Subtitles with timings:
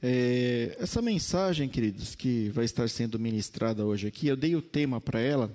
[0.00, 5.00] É, essa mensagem, queridos, que vai estar sendo ministrada hoje aqui, eu dei o tema
[5.00, 5.52] para ela,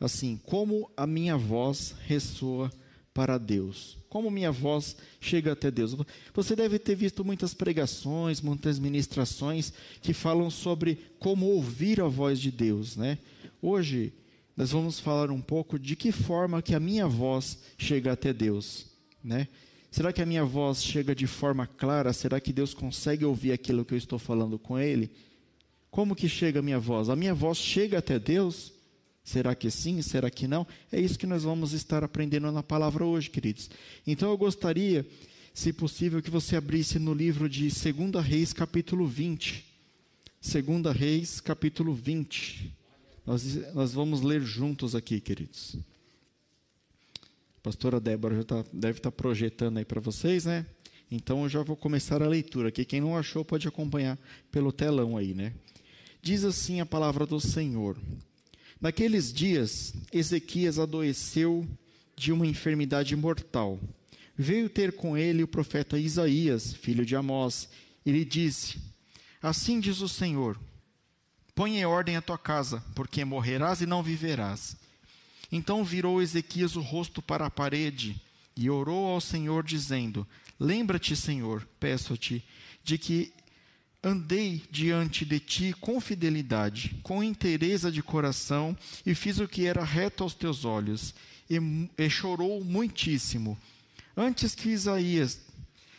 [0.00, 2.72] assim, como a minha voz ressoa
[3.12, 3.98] para Deus.
[4.08, 5.96] Como minha voz chega até Deus.
[6.32, 12.40] Você deve ter visto muitas pregações, muitas ministrações que falam sobre como ouvir a voz
[12.40, 13.18] de Deus, né?
[13.60, 14.12] Hoje
[14.56, 18.86] nós vamos falar um pouco de que forma que a minha voz chega até Deus,
[19.22, 19.48] né?
[19.94, 22.12] Será que a minha voz chega de forma clara?
[22.12, 25.08] Será que Deus consegue ouvir aquilo que eu estou falando com Ele?
[25.88, 27.08] Como que chega a minha voz?
[27.08, 28.72] A minha voz chega até Deus?
[29.22, 30.02] Será que sim?
[30.02, 30.66] Será que não?
[30.90, 33.70] É isso que nós vamos estar aprendendo na palavra hoje, queridos.
[34.04, 35.06] Então eu gostaria,
[35.54, 39.64] se possível, que você abrisse no livro de 2 Reis, capítulo 20.
[40.42, 42.76] 2 Reis, capítulo 20.
[43.24, 45.78] Nós, nós vamos ler juntos aqui, queridos
[47.64, 50.66] pastora Débora já tá, deve estar tá projetando aí para vocês, né?
[51.10, 52.84] Então eu já vou começar a leitura aqui.
[52.84, 54.18] Quem não achou pode acompanhar
[54.52, 55.54] pelo telão aí, né?
[56.20, 57.96] Diz assim a palavra do Senhor:
[58.78, 61.66] Naqueles dias, Ezequias adoeceu
[62.14, 63.80] de uma enfermidade mortal.
[64.36, 67.70] Veio ter com ele o profeta Isaías, filho de Amós,
[68.04, 68.76] e lhe disse:
[69.40, 70.60] Assim diz o Senhor:
[71.54, 74.83] Põe em ordem a tua casa, porque morrerás e não viverás.
[75.56, 78.20] Então virou Ezequias o rosto para a parede
[78.56, 80.26] e orou ao Senhor, dizendo:
[80.58, 82.44] Lembra-te, Senhor, peço-te,
[82.82, 83.32] de que
[84.02, 89.84] andei diante de ti com fidelidade, com inteireza de coração, e fiz o que era
[89.84, 91.14] reto aos teus olhos.
[91.48, 91.60] E,
[91.98, 93.56] e chorou muitíssimo.
[94.16, 95.38] Antes que Isaías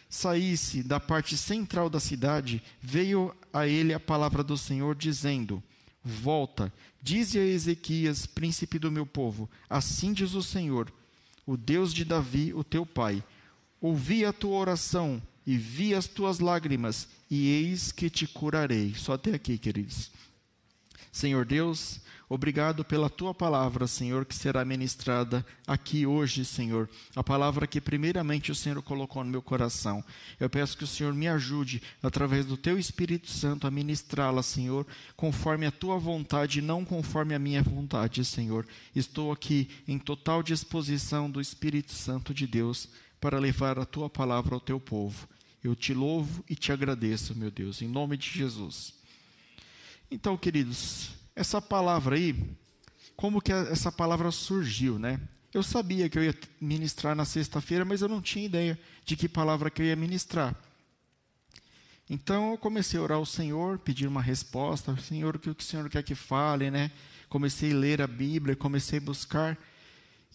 [0.10, 5.64] saísse da parte central da cidade, veio a ele a palavra do Senhor, dizendo:
[6.04, 6.74] Volta,
[7.06, 10.92] dize a Ezequias, príncipe do meu povo: Assim diz o Senhor,
[11.46, 13.24] o Deus de Davi, o teu pai:
[13.80, 18.96] Ouvi a tua oração e vi as tuas lágrimas, e eis que te curarei.
[18.96, 20.10] Só até aqui, queridos.
[21.12, 26.90] Senhor Deus, obrigado pela tua palavra, Senhor, que será ministrada aqui hoje, Senhor.
[27.16, 30.04] A palavra que primeiramente o Senhor colocou no meu coração.
[30.40, 34.86] Eu peço que o Senhor me ajude, através do teu Espírito Santo, a ministrá-la, Senhor,
[35.16, 38.66] conforme a tua vontade e não conforme a minha vontade, Senhor.
[38.96, 44.56] Estou aqui em total disposição do Espírito Santo de Deus para levar a tua palavra
[44.56, 45.28] ao teu povo.
[45.64, 48.94] Eu te louvo e te agradeço, meu Deus, em nome de Jesus.
[50.12, 52.36] Então, queridos, essa palavra aí,
[53.16, 55.20] como que essa palavra surgiu, né?
[55.54, 59.30] Eu sabia que eu ia ministrar na sexta-feira, mas eu não tinha ideia de que
[59.30, 60.56] palavra que eu ia ministrar.
[62.10, 65.90] Então eu comecei a orar ao Senhor, pedir uma resposta, Senhor, o que o Senhor
[65.90, 66.92] quer que fale, né?
[67.30, 69.58] Comecei a ler a Bíblia, comecei a buscar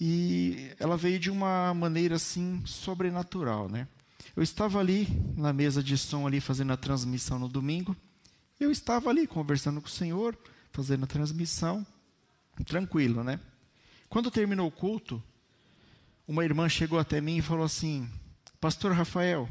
[0.00, 3.86] e ela veio de uma maneira assim sobrenatural, né?
[4.34, 5.06] Eu estava ali
[5.36, 7.96] na mesa de som ali fazendo a transmissão no domingo
[8.60, 10.36] eu estava ali conversando com o Senhor,
[10.72, 11.86] fazendo a transmissão,
[12.64, 13.40] tranquilo, né?
[14.08, 15.22] Quando terminou o culto,
[16.26, 18.08] uma irmã chegou até mim e falou assim:
[18.60, 19.48] Pastor Rafael,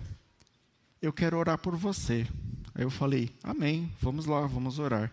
[1.02, 2.28] eu quero orar por você.
[2.74, 5.12] Aí eu falei: Amém, vamos lá, vamos orar.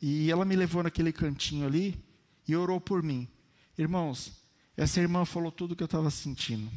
[0.00, 1.98] E ela me levou naquele cantinho ali
[2.46, 3.28] e orou por mim.
[3.76, 4.32] Irmãos,
[4.76, 6.70] essa irmã falou tudo o que eu estava sentindo.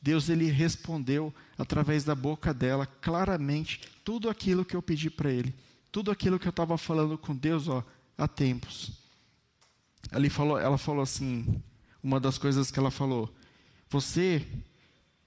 [0.00, 5.54] Deus ele respondeu através da boca dela claramente tudo aquilo que eu pedi para ele,
[5.94, 7.84] tudo aquilo que eu estava falando com Deus ó,
[8.18, 8.90] há tempos.
[10.10, 11.62] Ela falou, ela falou assim,
[12.02, 13.32] uma das coisas que ela falou:
[13.88, 14.44] você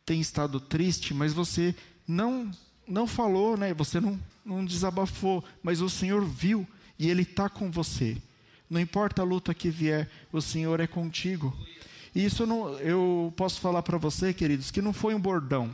[0.06, 1.74] tem estado triste, mas você
[2.06, 2.52] não
[2.86, 3.74] não falou, né?
[3.76, 6.68] Você não, não desabafou, mas o Senhor viu
[7.00, 8.18] e Ele está com você.
[8.70, 11.58] Não importa a luta que vier, o Senhor é contigo.
[12.14, 15.74] E isso não, eu posso falar para você, queridos, que não foi um bordão,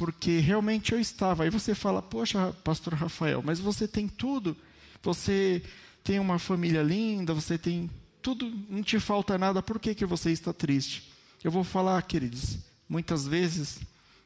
[0.00, 1.44] porque realmente eu estava.
[1.44, 4.56] Aí você fala, poxa, Pastor Rafael, mas você tem tudo,
[5.02, 5.62] você
[6.02, 7.90] tem uma família linda, você tem
[8.22, 11.12] tudo, não te falta nada, por que, que você está triste?
[11.44, 12.56] Eu vou falar, queridos,
[12.88, 13.78] muitas vezes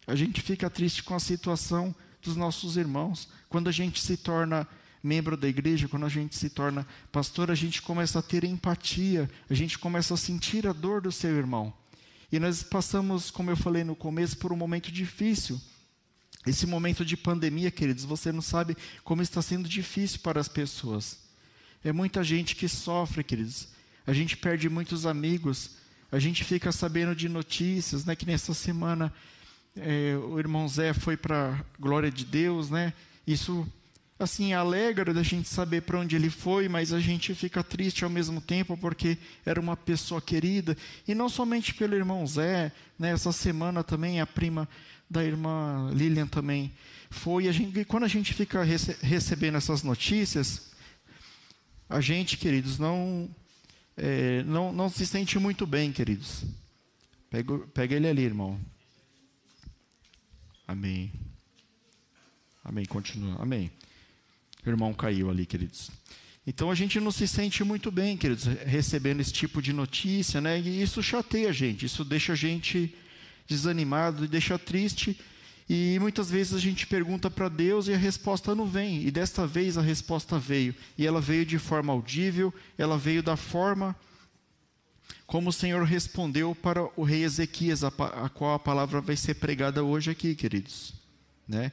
[0.06, 1.92] a gente fica triste com a situação
[2.22, 4.68] dos nossos irmãos, quando a gente se torna
[5.02, 9.28] membro da igreja, quando a gente se torna pastor, a gente começa a ter empatia,
[9.50, 11.74] a gente começa a sentir a dor do seu irmão.
[12.34, 15.60] E nós passamos, como eu falei no começo, por um momento difícil.
[16.44, 21.16] Esse momento de pandemia, queridos, você não sabe como está sendo difícil para as pessoas.
[21.84, 23.68] É muita gente que sofre, queridos.
[24.04, 25.76] A gente perde muitos amigos.
[26.10, 28.16] A gente fica sabendo de notícias, né?
[28.16, 29.14] Que nessa semana
[29.76, 32.92] é, o irmão Zé foi para a glória de Deus, né?
[33.24, 33.64] Isso
[34.18, 38.10] assim alegra da gente saber para onde ele foi, mas a gente fica triste ao
[38.10, 40.76] mesmo tempo porque era uma pessoa querida
[41.06, 43.10] e não somente pelo irmão Zé, né?
[43.10, 44.68] Essa semana também a prima
[45.10, 46.72] da irmã Lilian também
[47.10, 47.48] foi.
[47.48, 50.70] A gente, e quando a gente fica rece recebendo essas notícias,
[51.88, 53.28] a gente, queridos, não
[53.96, 56.44] é, não, não se sente muito bem, queridos.
[57.30, 58.58] Pega, pega ele ali, irmão.
[60.66, 61.12] Amém.
[62.64, 62.84] Amém.
[62.86, 63.36] Continua.
[63.40, 63.70] Amém.
[64.70, 65.90] Irmão caiu ali, queridos.
[66.46, 70.60] Então a gente não se sente muito bem, queridos, recebendo esse tipo de notícia, né?
[70.60, 72.94] E isso chateia a gente, isso deixa a gente
[73.46, 75.18] desanimado, deixa triste.
[75.68, 79.06] E muitas vezes a gente pergunta para Deus e a resposta não vem.
[79.06, 80.74] E desta vez a resposta veio.
[80.98, 83.96] E ela veio de forma audível, ela veio da forma
[85.26, 89.34] como o Senhor respondeu para o rei Ezequias, a, a qual a palavra vai ser
[89.34, 90.92] pregada hoje aqui, queridos.
[91.48, 91.72] Né?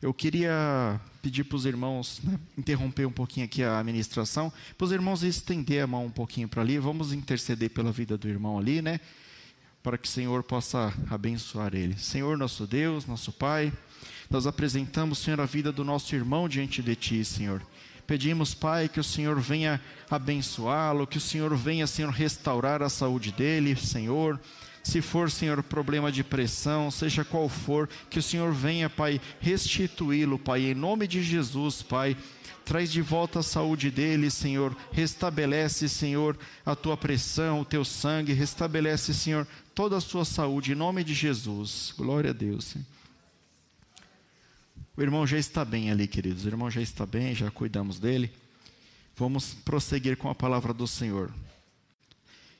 [0.00, 4.92] Eu queria pedir para os irmãos né, interromper um pouquinho aqui a administração, para os
[4.92, 6.78] irmãos estender a mão um pouquinho para ali.
[6.78, 9.00] Vamos interceder pela vida do irmão ali, né?
[9.82, 11.98] Para que o Senhor possa abençoar ele.
[11.98, 13.72] Senhor, nosso Deus, nosso Pai,
[14.28, 17.62] nós apresentamos, Senhor, a vida do nosso irmão diante de Ti, Senhor.
[18.06, 23.32] Pedimos, Pai, que o Senhor venha abençoá-lo, que o Senhor venha, Senhor, restaurar a saúde
[23.32, 24.38] dele, Senhor.
[24.86, 30.38] Se for, Senhor, problema de pressão, seja qual for, que o Senhor venha, Pai, restituí-lo,
[30.38, 32.16] Pai, em nome de Jesus, Pai.
[32.64, 34.76] Traz de volta a saúde dele, Senhor.
[34.92, 38.32] Restabelece, Senhor, a tua pressão, o teu sangue.
[38.32, 39.44] Restabelece, Senhor,
[39.74, 41.92] toda a sua saúde, em nome de Jesus.
[41.98, 42.76] Glória a Deus.
[44.96, 46.44] O irmão já está bem ali, queridos.
[46.44, 48.30] O irmão já está bem, já cuidamos dele.
[49.16, 51.32] Vamos prosseguir com a palavra do Senhor.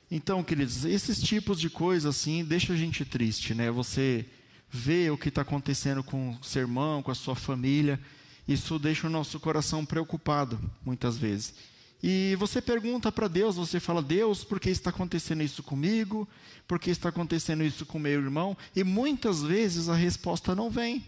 [0.09, 3.69] Então, queridos, esses tipos de coisas assim deixa a gente triste, né?
[3.69, 4.25] Você
[4.69, 7.99] vê o que está acontecendo com o seu irmão, com a sua família,
[8.47, 11.53] isso deixa o nosso coração preocupado, muitas vezes.
[12.01, 16.27] E você pergunta para Deus, você fala, Deus, por que está acontecendo isso comigo?
[16.67, 18.55] Por que está acontecendo isso com meu irmão?
[18.75, 21.03] E muitas vezes a resposta não vem.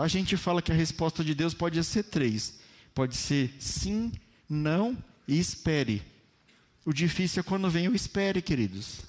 [0.00, 2.60] A gente fala que a resposta de Deus pode ser três:
[2.94, 4.12] pode ser sim,
[4.48, 6.02] não e espere.
[6.88, 9.02] O difícil é quando vem o espere, queridos.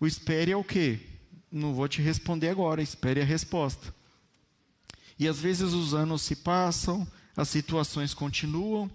[0.00, 0.98] O espere é o quê?
[1.52, 3.94] Não vou te responder agora, espere a resposta.
[5.16, 7.06] E às vezes os anos se passam,
[7.36, 8.90] as situações continuam,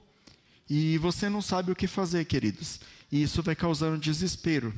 [0.69, 2.81] e você não sabe o que fazer, queridos.
[3.09, 4.73] E isso vai causando desespero.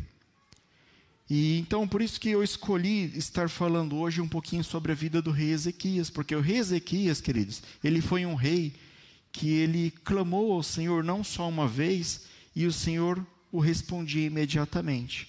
[1.28, 5.24] E então por isso que eu escolhi estar falando hoje um pouquinho sobre a vida
[5.24, 8.76] do rei Ezequias, porque o rei Ezequias, queridos, ele foi um rei
[9.32, 15.28] que ele clamou ao Senhor não só uma vez e o Senhor o respondia imediatamente.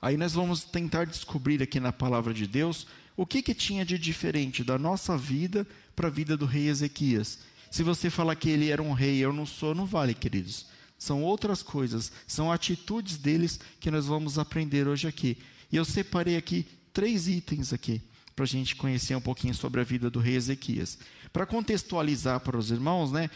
[0.00, 3.98] Aí nós vamos tentar descobrir aqui na palavra de Deus o que, que tinha de
[3.98, 5.66] diferente da nossa vida
[5.96, 7.40] para a vida do rei Ezequias.
[7.70, 10.66] Se você falar que ele era um rei, eu não sou, não vale, queridos.
[10.96, 15.38] São outras coisas, são atitudes deles que nós vamos aprender hoje aqui.
[15.70, 18.00] E eu separei aqui três itens aqui
[18.34, 20.96] para a gente conhecer um pouquinho sobre a vida do rei Ezequias.
[21.32, 23.28] Para contextualizar para os irmãos, né?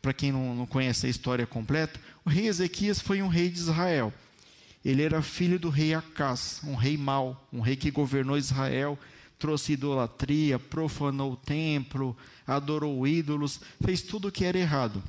[0.00, 3.58] Para quem não, não conhece a história completa, o rei Ezequias foi um rei de
[3.58, 4.12] Israel.
[4.84, 8.98] Ele era filho do rei Acás, um rei mau, um rei que governou Israel,
[9.38, 12.16] trouxe idolatria, profanou o templo,
[12.46, 15.02] adorou ídolos, fez tudo o que era errado.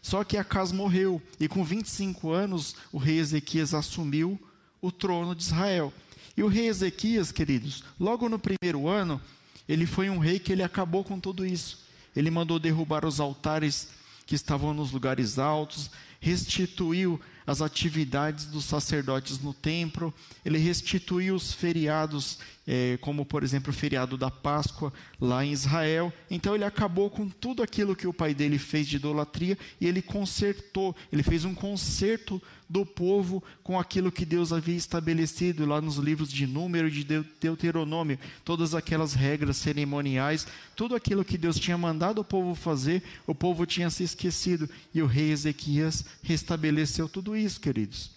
[0.00, 4.40] Só que Acas morreu, e com 25 anos o rei Ezequias assumiu
[4.80, 5.92] o trono de Israel.
[6.36, 9.20] E o rei Ezequias, queridos, logo no primeiro ano,
[9.68, 11.89] ele foi um rei que ele acabou com tudo isso.
[12.14, 13.88] Ele mandou derrubar os altares
[14.26, 15.90] que estavam nos lugares altos,
[16.20, 20.14] restituiu as atividades dos sacerdotes no templo,
[20.44, 22.38] ele restituiu os feriados,
[22.72, 26.12] é, como por exemplo o feriado da Páscoa lá em Israel.
[26.30, 30.00] Então ele acabou com tudo aquilo que o pai dele fez de idolatria e ele
[30.00, 35.96] consertou, ele fez um conserto do povo com aquilo que Deus havia estabelecido lá nos
[35.96, 40.46] livros de Número e de Deuteronômio, todas aquelas regras cerimoniais,
[40.76, 45.02] tudo aquilo que Deus tinha mandado o povo fazer, o povo tinha se esquecido e
[45.02, 48.12] o rei Ezequias restabeleceu tudo isso, queridos.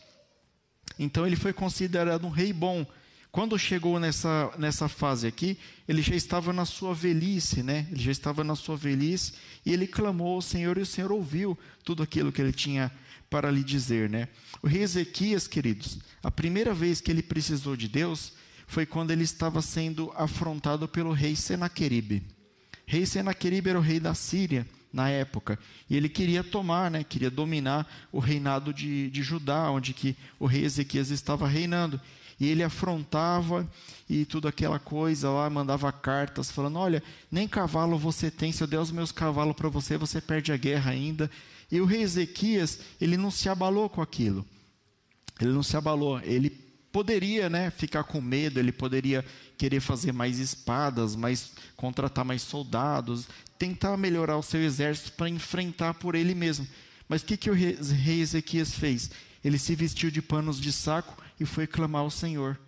[1.00, 2.86] Então ele foi considerado um rei bom.
[3.34, 7.88] Quando chegou nessa, nessa fase aqui, ele já estava na sua velhice, né?
[7.92, 9.34] Ele já estava na sua velhice
[9.66, 12.92] e ele clamou ao Senhor e o Senhor ouviu tudo aquilo que ele tinha
[13.32, 14.28] para lhe dizer, né?
[14.62, 18.34] O rei Ezequias, queridos, a primeira vez que ele precisou de Deus
[18.68, 22.22] foi quando ele estava sendo afrontado pelo rei Senaqueribe.
[22.86, 24.64] Rei Senaqueribe era o rei da Síria
[24.94, 25.58] na época
[25.90, 27.04] e ele queria tomar, né?
[27.04, 32.00] Queria dominar o reinado de, de Judá, onde que o rei Ezequias estava reinando.
[32.40, 33.70] E ele afrontava
[34.10, 38.68] e tudo aquela coisa lá, mandava cartas falando: Olha, nem cavalo você tem, se eu
[38.68, 41.30] der os meus cavalos para você, você perde a guerra ainda.
[41.72, 44.46] E o rei Ezequias, ele não se abalou com aquilo.
[45.40, 46.20] Ele não se abalou.
[46.22, 46.50] Ele
[46.92, 49.26] poderia né, ficar com medo, ele poderia
[49.58, 55.96] querer fazer mais espadas, mais, contratar mais soldados, tentar melhorar o seu exército para enfrentar
[55.96, 56.68] por ele mesmo.
[57.10, 59.10] Mas o que, que o rei Ezequias fez?
[59.44, 62.60] Ele se vestiu de panos de saco e foi clamar ao Senhor.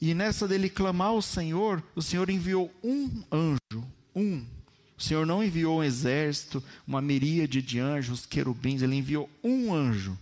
[0.00, 4.44] E nessa dele clamar ao Senhor, o Senhor enviou um anjo, um.
[4.96, 10.18] O Senhor não enviou um exército, uma miríade de anjos, querubins, ele enviou um anjo.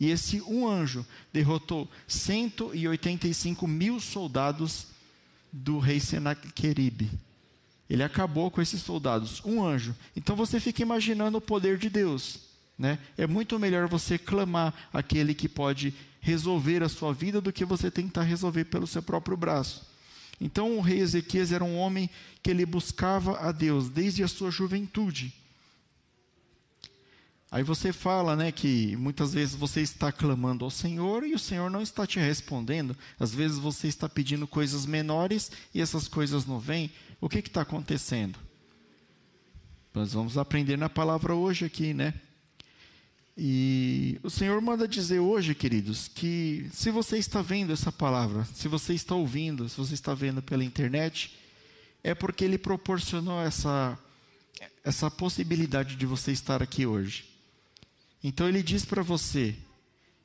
[0.00, 4.88] E esse um anjo derrotou 185 mil soldados
[5.52, 7.10] do rei Senaqueribe.
[7.88, 9.94] Ele acabou com esses soldados, um anjo.
[10.14, 12.40] Então você fica imaginando o poder de Deus.
[12.78, 12.98] Né?
[13.16, 17.90] É muito melhor você clamar aquele que pode resolver a sua vida do que você
[17.90, 19.86] tentar resolver pelo seu próprio braço.
[20.40, 22.08] Então o rei Ezequias era um homem
[22.42, 25.32] que ele buscava a Deus desde a sua juventude.
[27.50, 31.70] Aí você fala, né, que muitas vezes você está clamando ao Senhor e o Senhor
[31.70, 32.94] não está te respondendo.
[33.18, 36.92] Às vezes você está pedindo coisas menores e essas coisas não vêm.
[37.20, 38.38] O que está acontecendo?
[39.94, 42.14] Nós vamos aprender na palavra hoje aqui, né?
[43.40, 48.66] E o Senhor manda dizer hoje, queridos, que se você está vendo essa palavra, se
[48.66, 51.38] você está ouvindo, se você está vendo pela internet,
[52.02, 53.96] é porque Ele proporcionou essa,
[54.82, 57.28] essa possibilidade de você estar aqui hoje.
[58.22, 59.54] Então ele diz para você: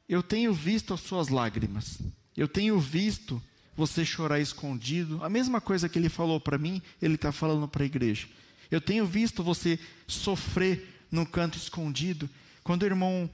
[0.07, 1.99] Eu tenho visto as suas lágrimas,
[2.35, 3.41] eu tenho visto
[3.75, 5.23] você chorar escondido.
[5.23, 8.27] A mesma coisa que ele falou para mim, ele está falando para a igreja.
[8.71, 12.29] Eu tenho visto você sofrer num canto escondido.
[12.63, 13.29] Quando o irmão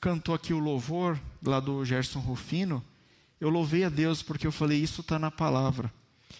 [0.00, 2.82] cantou aqui o louvor, lá do Gerson Rufino,
[3.40, 5.92] eu louvei a Deus porque eu falei: Isso está na palavra.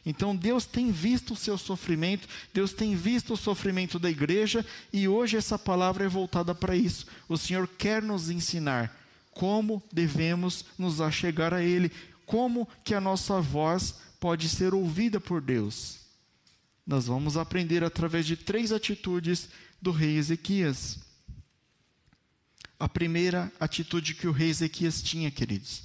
[0.05, 5.09] Então Deus tem visto o seu sofrimento, Deus tem visto o sofrimento da igreja e
[5.09, 7.07] hoje essa palavra é voltada para isso.
[7.29, 8.95] O Senhor quer nos ensinar
[9.33, 11.91] como devemos nos achegar a Ele,
[12.25, 15.99] como que a nossa voz pode ser ouvida por Deus.
[16.87, 19.49] Nós vamos aprender através de três atitudes
[19.83, 21.06] do rei Ezequias.
[22.79, 25.83] A primeira atitude que o rei Ezequias tinha, queridos,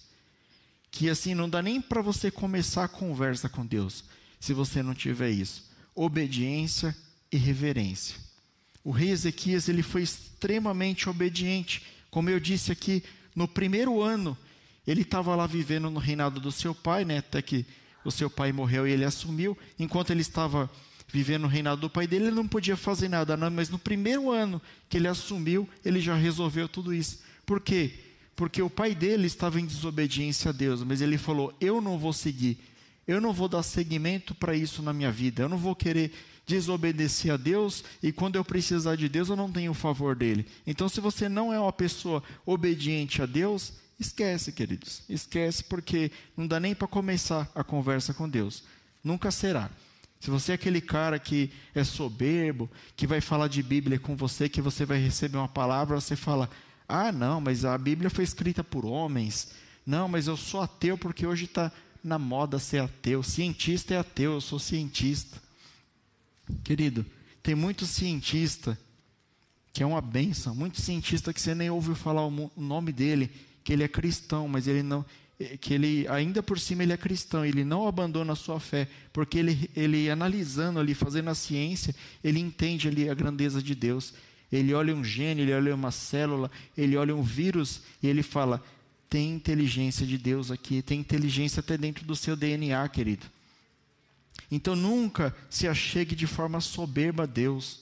[0.92, 4.04] que assim não dá nem para você começar a conversa com Deus,
[4.40, 5.64] se você não tiver isso.
[5.96, 6.96] Obediência
[7.32, 8.18] e reverência.
[8.84, 11.84] O rei Ezequias ele foi extremamente obediente.
[12.10, 13.04] Como eu disse aqui,
[13.36, 14.38] no primeiro ano,
[14.86, 17.66] ele estava lá vivendo no reinado do seu pai, né, até que
[18.04, 19.58] o seu pai morreu e ele assumiu.
[19.80, 20.70] Enquanto ele estava
[21.12, 24.32] vivendo no reinado do pai dele, ele não podia fazer nada, não, mas no primeiro
[24.32, 27.20] ano que ele assumiu, ele já resolveu tudo isso.
[27.46, 27.94] Por quê?
[28.42, 32.12] porque o pai dele estava em desobediência a Deus, mas ele falou: Eu não vou
[32.12, 32.58] seguir,
[33.08, 36.12] eu não vou dar seguimento para isso na minha vida, eu não vou querer
[36.48, 40.48] desobedecer a Deus e quando eu precisar de Deus eu não tenho o favor dele.
[40.66, 46.48] Então, se você não é uma pessoa obediente a Deus, esquece, queridos, esquece porque não
[46.48, 48.64] dá nem para começar a conversa com Deus,
[49.04, 49.70] nunca será.
[50.22, 54.48] Se você é aquele cara que é soberbo, que vai falar de Bíblia com você,
[54.48, 56.48] que você vai receber uma palavra, você fala,
[56.88, 59.52] ah, não, mas a Bíblia foi escrita por homens.
[59.84, 61.72] Não, mas eu sou ateu porque hoje está
[62.04, 63.24] na moda ser ateu.
[63.24, 65.42] Cientista é ateu, eu sou cientista.
[66.64, 67.04] Querido,
[67.42, 68.78] tem muito cientista
[69.74, 73.32] que é uma benção, muito cientista que você nem ouviu falar o nome dele,
[73.64, 75.04] que ele é cristão, mas ele não,
[75.60, 79.38] que ele ainda por cima ele é cristão, ele não abandona a sua fé, porque
[79.38, 84.14] ele, ele analisando ali, fazendo a ciência, ele entende ali a grandeza de Deus.
[84.52, 88.62] Ele olha um gene, ele olha uma célula, ele olha um vírus e ele fala:
[89.10, 93.26] tem inteligência de Deus aqui, tem inteligência até dentro do seu DNA, querido.
[94.50, 97.82] Então nunca se achegue de forma soberba a Deus.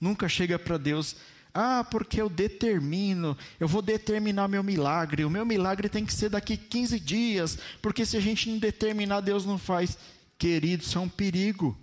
[0.00, 1.16] Nunca chega para Deus,
[1.54, 5.24] ah, porque eu determino, eu vou determinar meu milagre.
[5.24, 9.20] O meu milagre tem que ser daqui 15 dias, porque se a gente não determinar,
[9.20, 9.96] Deus não faz.
[10.36, 11.78] Querido, isso é um perigo.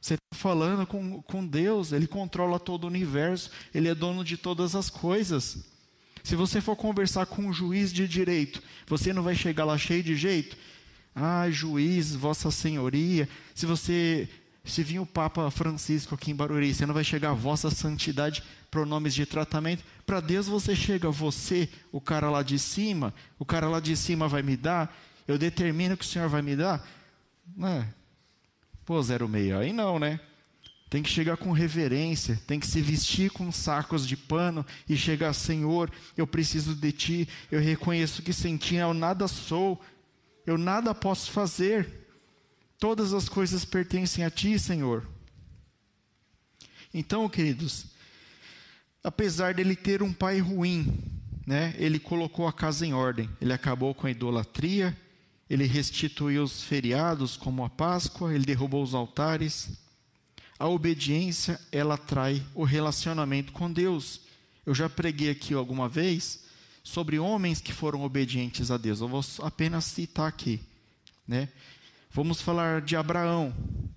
[0.00, 4.36] Você está falando com, com Deus, Ele controla todo o universo, Ele é dono de
[4.36, 5.66] todas as coisas.
[6.22, 10.02] Se você for conversar com um juiz de direito, você não vai chegar lá cheio
[10.02, 10.56] de jeito?
[11.12, 13.28] Ah, juiz, Vossa Senhoria.
[13.52, 14.28] Se você
[14.70, 19.14] se vir o Papa Francisco aqui em Barueri, você não vai chegar Vossa Santidade, pronomes
[19.14, 19.84] de tratamento.
[20.04, 24.28] Para Deus você chega, você, o cara lá de cima, o cara lá de cima
[24.28, 24.94] vai me dar,
[25.26, 26.86] eu determino que o Senhor vai me dar.
[27.56, 27.88] Não é?
[28.84, 30.18] Pô, 06, aí não, né?
[30.88, 35.34] Tem que chegar com reverência, tem que se vestir com sacos de pano e chegar,
[35.34, 39.80] Senhor, eu preciso de ti, eu reconheço que sem ti eu nada sou.
[40.46, 42.07] eu nada posso fazer.
[42.78, 45.04] Todas as coisas pertencem a ti, Senhor.
[46.94, 47.86] Então, queridos,
[49.02, 50.96] apesar dele ter um pai ruim,
[51.46, 53.28] né, ele colocou a casa em ordem.
[53.40, 54.96] Ele acabou com a idolatria,
[55.50, 59.70] ele restituiu os feriados, como a Páscoa, ele derrubou os altares.
[60.58, 64.20] A obediência, ela atrai o relacionamento com Deus.
[64.64, 66.44] Eu já preguei aqui alguma vez
[66.84, 69.00] sobre homens que foram obedientes a Deus.
[69.00, 70.60] Eu vou apenas citar aqui,
[71.26, 71.48] né?
[72.18, 73.54] Vamos falar de Abraão,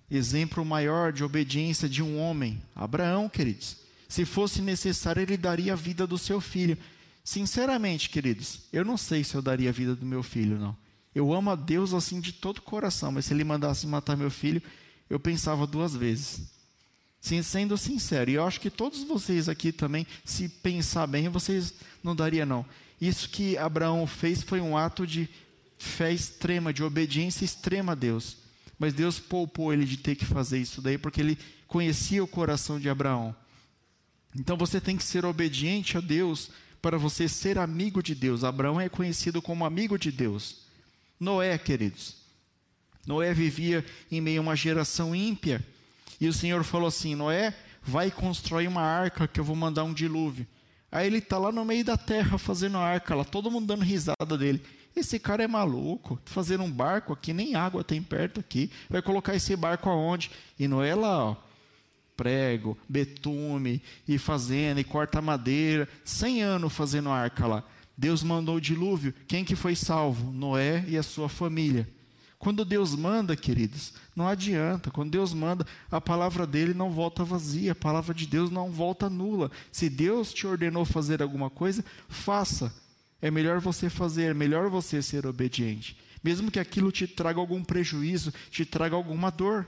[0.07, 2.61] exemplo maior de obediência de um homem.
[2.75, 6.77] Abraão, queridos, se fosse necessário, ele daria a vida do seu filho.
[7.23, 10.77] Sinceramente, queridos, eu não sei se eu daria a vida do meu filho, não.
[11.15, 14.29] Eu amo a Deus assim de todo o coração, mas se ele mandasse matar meu
[14.29, 14.61] filho,
[15.09, 16.43] eu pensava duas vezes.
[17.19, 21.73] Sim, sendo sincero, e eu acho que todos vocês aqui também, se pensar bem, vocês
[22.03, 22.67] não daria não.
[23.01, 25.27] Isso que Abraão fez foi um ato de
[25.81, 28.37] fé extrema, de obediência extrema a Deus.
[28.77, 32.79] Mas Deus poupou ele de ter que fazer isso daí, porque ele conhecia o coração
[32.79, 33.35] de Abraão.
[34.35, 38.43] Então você tem que ser obediente a Deus para você ser amigo de Deus.
[38.43, 40.61] Abraão é conhecido como amigo de Deus.
[41.19, 42.15] Noé, queridos.
[43.05, 45.65] Noé vivia em meio a uma geração ímpia.
[46.19, 49.93] E o Senhor falou assim: Noé, vai construir uma arca que eu vou mandar um
[49.93, 50.47] dilúvio.
[50.91, 53.83] Aí ele está lá no meio da terra fazendo a arca, lá, todo mundo dando
[53.83, 54.61] risada dele.
[54.95, 58.69] Esse cara é maluco, fazendo um barco aqui, nem água tem perto aqui.
[58.89, 60.31] Vai colocar esse barco aonde?
[60.59, 61.35] E Noé lá, ó,
[62.15, 67.63] prego, betume, e fazendo, e corta madeira, cem anos fazendo arca lá.
[67.97, 70.31] Deus mandou o dilúvio, quem que foi salvo?
[70.31, 71.87] Noé e a sua família.
[72.41, 74.89] Quando Deus manda, queridos, não adianta.
[74.89, 79.07] Quando Deus manda, a palavra dele não volta vazia, a palavra de Deus não volta
[79.07, 79.51] nula.
[79.71, 82.73] Se Deus te ordenou fazer alguma coisa, faça.
[83.21, 85.97] É melhor você fazer, é melhor você ser obediente.
[86.23, 89.67] Mesmo que aquilo te traga algum prejuízo, te traga alguma dor.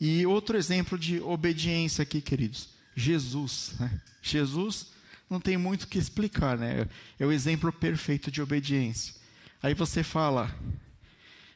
[0.00, 3.74] E outro exemplo de obediência aqui, queridos, Jesus.
[3.78, 4.00] Né?
[4.20, 4.88] Jesus
[5.30, 6.88] não tem muito o que explicar, né?
[7.18, 9.14] É o exemplo perfeito de obediência.
[9.62, 10.54] Aí você fala,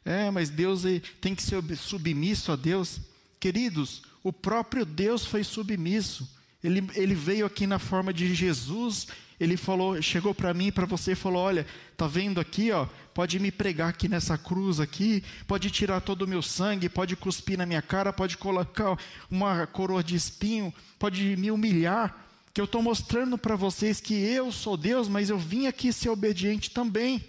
[0.05, 0.83] é, mas Deus
[1.21, 3.01] tem que ser submisso a Deus.
[3.41, 6.36] Queridos, o próprio Deus foi submisso.
[6.67, 9.07] Ele, ele veio aqui na forma de Jesus.
[9.39, 11.65] Ele falou, chegou para mim, para você e falou: Olha,
[11.97, 12.89] tá vendo aqui, ó?
[13.15, 17.57] Pode me pregar aqui nessa cruz aqui, pode tirar todo o meu sangue, pode cuspir
[17.57, 18.99] na minha cara, pode colocar
[19.31, 22.25] uma coroa de espinho, pode me humilhar.
[22.53, 26.09] Que eu estou mostrando para vocês que eu sou Deus, mas eu vim aqui ser
[26.09, 27.25] obediente também.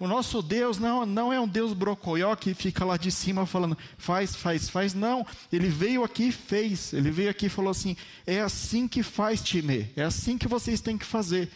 [0.00, 3.76] O nosso Deus não, não é um Deus brocoió que fica lá de cima falando,
[3.96, 4.94] faz, faz, faz.
[4.94, 6.92] Não, ele veio aqui e fez.
[6.92, 10.80] Ele veio aqui e falou assim: é assim que faz, time, é assim que vocês
[10.80, 11.50] têm que fazer.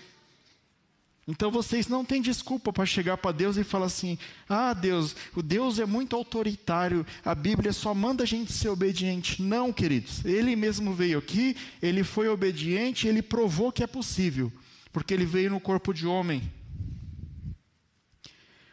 [1.26, 5.42] Então vocês não têm desculpa para chegar para Deus e falar assim: ah, Deus, o
[5.42, 9.40] Deus é muito autoritário, a Bíblia só manda a gente ser obediente.
[9.40, 14.52] Não, queridos, ele mesmo veio aqui, ele foi obediente, ele provou que é possível,
[14.92, 16.42] porque ele veio no corpo de homem.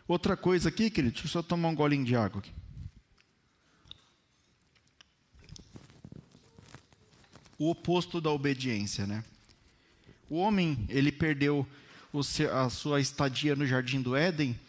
[0.10, 2.52] Outra coisa aqui, querido, deixa eu só tomar um golinho de água aqui.
[7.60, 9.24] O oposto da obediência, né?
[10.28, 11.64] O homem, ele perdeu
[12.52, 14.60] a sua estadia no jardim do Éden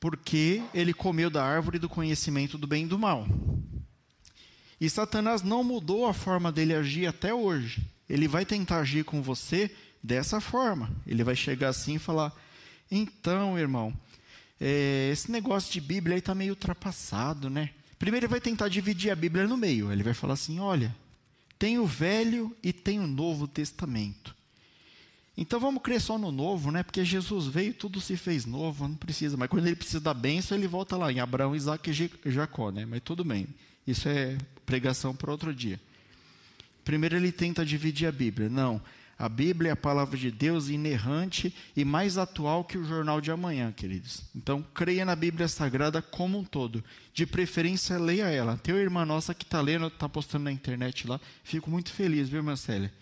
[0.00, 3.24] porque ele comeu da árvore do conhecimento do bem e do mal.
[4.80, 7.86] E Satanás não mudou a forma dele agir até hoje.
[8.10, 9.70] Ele vai tentar agir com você
[10.02, 10.90] dessa forma.
[11.06, 12.32] Ele vai chegar assim e falar:
[12.90, 13.96] Então, irmão,
[14.60, 17.70] é, esse negócio de Bíblia aí está meio ultrapassado, né?
[17.98, 19.92] Primeiro ele vai tentar dividir a Bíblia no meio.
[19.92, 20.94] Ele vai falar assim: olha,
[21.58, 24.36] tem o Velho e tem o Novo Testamento.
[25.40, 26.82] Então vamos crer só no novo, né?
[26.82, 29.36] Porque Jesus veio, tudo se fez novo, não precisa.
[29.36, 32.84] Mas quando ele precisa da bênção, ele volta lá em Abraão, Isaac e Jacó, né?
[32.84, 33.46] Mas tudo bem.
[33.86, 35.80] Isso é pregação para outro dia.
[36.84, 38.48] Primeiro ele tenta dividir a Bíblia.
[38.48, 38.82] Não.
[39.18, 43.32] A Bíblia é a palavra de Deus inerrante e mais atual que o jornal de
[43.32, 44.22] amanhã, queridos.
[44.34, 46.84] Então, creia na Bíblia Sagrada como um todo.
[47.12, 48.56] De preferência, leia ela.
[48.56, 51.20] Tem uma irmã nossa que está lendo, está postando na internet lá.
[51.42, 52.92] Fico muito feliz, viu, Marcele?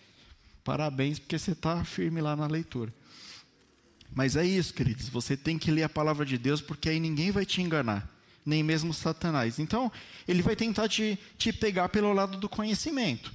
[0.65, 2.93] Parabéns, porque você está firme lá na leitura.
[4.15, 5.11] Mas é isso, queridos.
[5.11, 8.11] Você tem que ler a palavra de Deus, porque aí ninguém vai te enganar,
[8.45, 9.59] nem mesmo Satanás.
[9.59, 9.93] Então,
[10.27, 13.35] ele vai tentar te, te pegar pelo lado do conhecimento.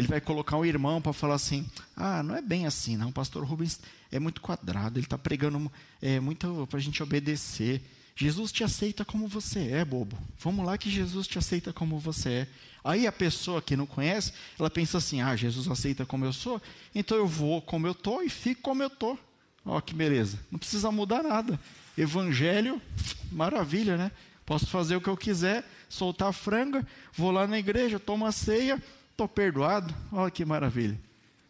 [0.00, 3.10] Ele vai colocar um irmão para falar assim: ah, não é bem assim, não.
[3.10, 7.82] O pastor Rubens é muito quadrado, ele está pregando é, muito para a gente obedecer.
[8.16, 10.18] Jesus te aceita como você é, bobo.
[10.38, 12.48] Vamos lá que Jesus te aceita como você é.
[12.82, 16.60] Aí a pessoa que não conhece, ela pensa assim: ah, Jesus aceita como eu sou,
[16.94, 19.18] então eu vou como eu estou e fico como eu estou.
[19.66, 20.38] Ó, que beleza.
[20.50, 21.60] Não precisa mudar nada.
[21.96, 22.80] Evangelho,
[23.30, 24.10] maravilha, né?
[24.46, 28.32] Posso fazer o que eu quiser, soltar a franga, vou lá na igreja, tomo a
[28.32, 28.82] ceia,
[29.20, 29.94] estou perdoado.
[30.10, 30.98] Olha que maravilha.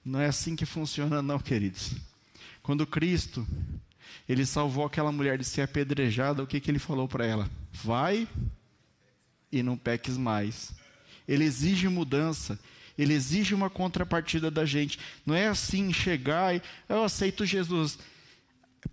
[0.05, 1.93] Não é assim que funciona, não, queridos.
[2.63, 3.47] Quando Cristo,
[4.29, 7.49] ele salvou aquela mulher de ser apedrejada, o que, que ele falou para ela?
[7.73, 8.27] Vai
[9.53, 10.73] e não peques mais.
[11.29, 12.59] Ele exige mudança.
[12.99, 14.99] Ele exige uma contrapartida da gente.
[15.25, 17.99] Não é assim chegar e eu aceito Jesus.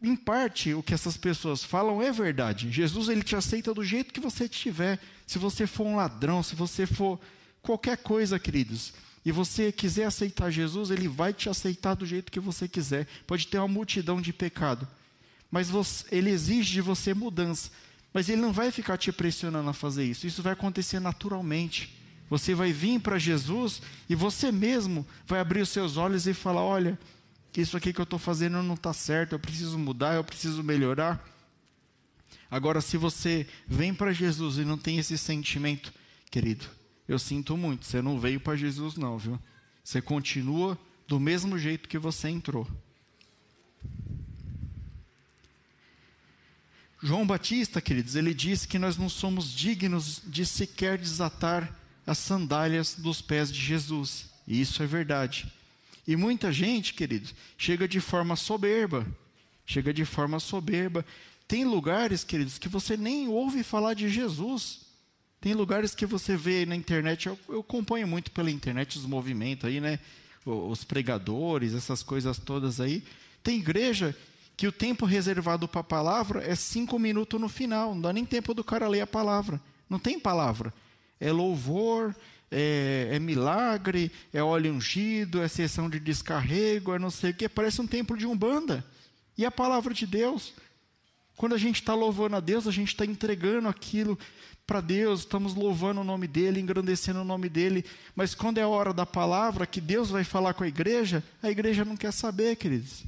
[0.04, 2.72] Em parte, o que essas pessoas falam é verdade.
[2.72, 5.00] Jesus ele te aceita do jeito que você estiver.
[5.26, 7.20] Se você for um ladrão, se você for
[7.68, 8.94] qualquer coisa, queridos,
[9.26, 13.06] e você quiser aceitar Jesus, ele vai te aceitar do jeito que você quiser.
[13.28, 14.88] Pode ter uma multidão de pecado,
[15.52, 17.70] mas você, ele exige de você mudança.
[18.14, 20.26] Mas ele não vai ficar te pressionando a fazer isso.
[20.26, 21.94] Isso vai acontecer naturalmente.
[22.30, 26.62] Você vai vir para Jesus e você mesmo vai abrir os seus olhos e falar:
[26.62, 26.98] olha,
[27.56, 31.22] isso aqui que eu estou fazendo não está certo, eu preciso mudar, eu preciso melhorar.
[32.50, 35.94] Agora, se você vem para Jesus e não tem esse sentimento,
[36.32, 36.77] querido,
[37.08, 39.40] eu sinto muito, você não veio para Jesus, não, viu?
[39.84, 42.68] Você continua do mesmo jeito que você entrou.
[47.02, 51.74] João Batista, queridos, ele disse que nós não somos dignos de sequer desatar
[52.06, 54.26] as sandálias dos pés de Jesus.
[54.48, 55.52] E isso é verdade.
[56.08, 59.06] E muita gente, queridos, chega de forma soberba.
[59.66, 61.06] Chega de forma soberba.
[61.48, 64.87] Tem lugares, queridos, que você nem ouve falar de Jesus.
[65.48, 69.64] Tem lugares que você vê na internet, eu, eu acompanho muito pela internet os movimentos
[69.64, 69.98] aí, né?
[70.46, 73.02] Os pregadores, essas coisas todas aí.
[73.42, 74.14] Tem igreja
[74.58, 78.26] que o tempo reservado para a palavra é cinco minutos no final, não dá nem
[78.26, 79.62] tempo do cara ler a palavra.
[79.90, 80.74] Não tem palavra
[81.18, 82.14] é louvor,
[82.52, 87.48] é, é, milagre, é óleo ungido, é sessão de descarrego, é não sei o que,
[87.48, 88.84] parece um templo de umbanda.
[89.38, 90.54] E a palavra de Deus,
[91.38, 94.20] quando a gente está louvando a Deus, a gente está entregando aquilo
[94.68, 98.68] para Deus, estamos louvando o nome dEle, engrandecendo o nome dEle, mas quando é a
[98.68, 102.58] hora da palavra, que Deus vai falar com a igreja, a igreja não quer saber,
[102.58, 103.06] queridos.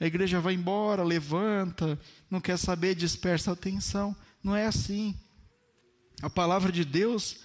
[0.00, 4.14] A igreja vai embora, levanta, não quer saber, dispersa a atenção.
[4.42, 5.14] Não é assim.
[6.20, 7.36] A palavra de Deus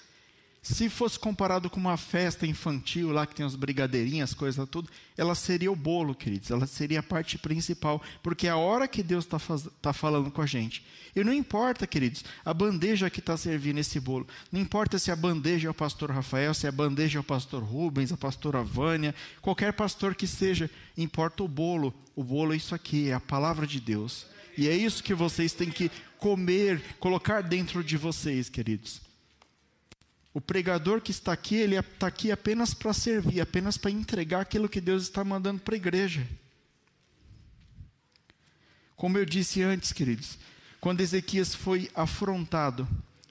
[0.62, 5.34] se fosse comparado com uma festa infantil lá que tem as brigadeirinhas, coisa tudo, ela
[5.34, 6.52] seria o bolo, queridos.
[6.52, 9.40] Ela seria a parte principal, porque é a hora que Deus está
[9.82, 10.86] tá falando com a gente.
[11.16, 14.28] E não importa, queridos, a bandeja que está servindo esse bolo.
[14.52, 17.64] Não importa se a bandeja é o pastor Rafael, se a bandeja é o pastor
[17.64, 21.92] Rubens, a pastora Vânia, qualquer pastor que seja, importa o bolo.
[22.16, 24.28] O bolo é isso aqui, é a palavra de Deus.
[24.56, 29.11] E é isso que vocês têm que comer, colocar dentro de vocês, queridos.
[30.34, 34.70] O pregador que está aqui, ele está aqui apenas para servir, apenas para entregar aquilo
[34.70, 36.26] que Deus está mandando para a igreja.
[38.96, 40.38] Como eu disse antes, queridos,
[40.80, 42.88] quando Ezequias foi afrontado,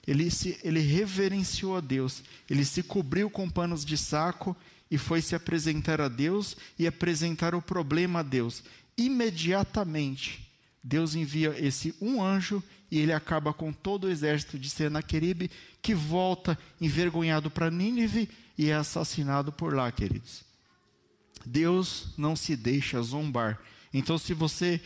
[0.06, 4.56] ele, se, ele reverenciou a Deus, ele se cobriu com panos de saco
[4.90, 8.64] e foi se apresentar a Deus e apresentar o problema a Deus.
[8.98, 10.49] Imediatamente,
[10.82, 15.94] Deus envia esse um anjo e ele acaba com todo o exército de Senaqueribe, que
[15.94, 20.44] volta envergonhado para Nínive e é assassinado por lá, queridos.
[21.46, 23.60] Deus não se deixa zombar.
[23.92, 24.80] Então, se você,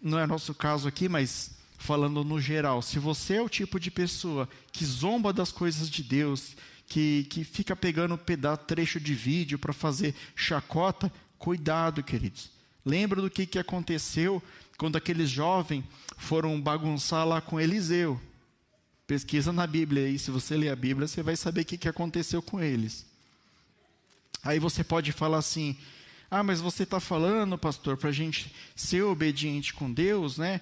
[0.00, 3.90] não é nosso caso aqui, mas falando no geral, se você é o tipo de
[3.90, 9.58] pessoa que zomba das coisas de Deus, que, que fica pegando pedaço, trecho de vídeo
[9.58, 12.57] para fazer chacota, cuidado, queridos.
[12.88, 14.42] Lembra do que, que aconteceu
[14.78, 15.84] quando aqueles jovens
[16.16, 18.18] foram bagunçar lá com Eliseu.
[19.06, 21.86] Pesquisa na Bíblia aí, se você ler a Bíblia, você vai saber o que, que
[21.86, 23.04] aconteceu com eles.
[24.42, 25.76] Aí você pode falar assim:
[26.30, 30.58] ah, mas você está falando, pastor, para a gente ser obediente com Deus, né?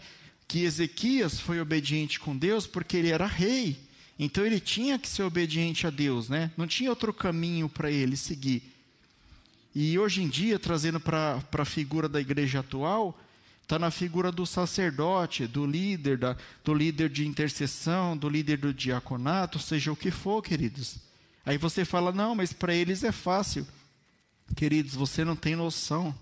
[0.48, 3.78] Que Ezequias foi obediente com Deus porque ele era rei.
[4.18, 6.50] Então ele tinha que ser obediente a Deus, né?
[6.56, 8.75] Não tinha outro caminho para ele seguir.
[9.78, 13.14] E hoje em dia, trazendo para a figura da igreja atual,
[13.60, 18.72] Está na figura do sacerdote, do líder, da, do líder de intercessão, do líder do
[18.72, 20.98] diaconato, seja o que for, queridos.
[21.44, 23.66] Aí você fala, não, mas para eles é fácil.
[24.54, 26.16] Queridos, você não tem noção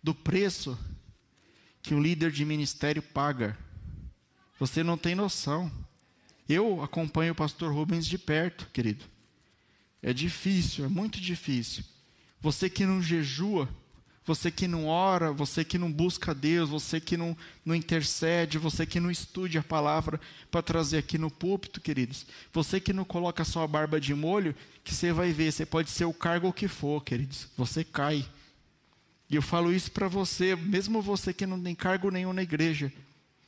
[0.00, 0.78] do preço
[1.82, 3.58] que o líder de ministério paga.
[4.60, 5.68] Você não tem noção.
[6.48, 9.04] Eu acompanho o pastor Rubens de perto, querido.
[10.00, 11.82] É difícil, é muito difícil.
[12.40, 13.68] Você que não jejua,
[14.28, 18.84] você que não ora, você que não busca Deus, você que não, não intercede, você
[18.84, 20.20] que não estude a palavra
[20.50, 22.26] para trazer aqui no púlpito, queridos.
[22.52, 26.04] Você que não coloca sua barba de molho, que você vai ver, você pode ser
[26.04, 27.48] o cargo que for, queridos.
[27.56, 28.28] Você cai.
[29.30, 32.92] E eu falo isso para você, mesmo você que não tem cargo nenhum na igreja.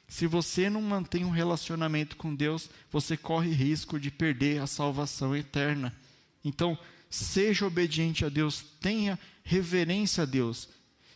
[0.09, 5.37] Se você não mantém um relacionamento com Deus, você corre risco de perder a salvação
[5.37, 5.95] eterna.
[6.43, 6.79] Então,
[7.11, 10.69] seja obediente a Deus, tenha reverência a Deus.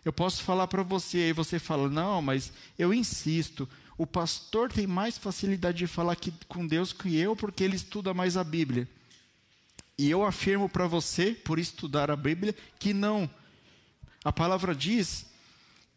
[0.05, 4.87] Eu posso falar para você, aí você fala, não, mas eu insisto, o pastor tem
[4.87, 8.89] mais facilidade de falar que, com Deus que eu, porque ele estuda mais a Bíblia.
[9.97, 13.31] E eu afirmo para você, por estudar a Bíblia, que não.
[14.25, 15.27] A palavra diz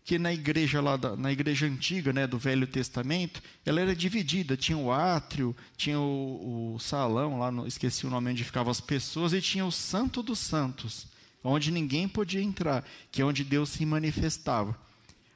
[0.08, 4.56] que na igreja lá da, na igreja antiga, né, do Velho Testamento, ela era dividida,
[4.56, 8.80] tinha o átrio, tinha o, o salão lá, no, esqueci o nome onde ficavam as
[8.80, 11.08] pessoas e tinha o Santo dos Santos,
[11.44, 14.80] onde ninguém podia entrar, que é onde Deus se manifestava.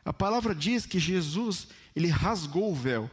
[0.05, 3.11] A palavra diz que Jesus, ele rasgou o véu.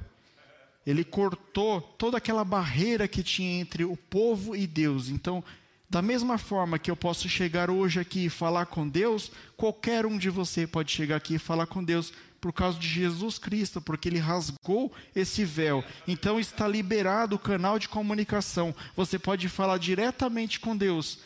[0.87, 5.09] Ele cortou toda aquela barreira que tinha entre o povo e Deus.
[5.09, 5.43] Então,
[5.91, 10.19] da mesma forma que eu posso chegar hoje aqui e falar com Deus, qualquer um
[10.19, 14.09] de você pode chegar aqui e falar com Deus por causa de Jesus Cristo, porque
[14.09, 15.83] ele rasgou esse véu.
[16.07, 18.75] Então está liberado o canal de comunicação.
[18.95, 21.21] Você pode falar diretamente com Deus.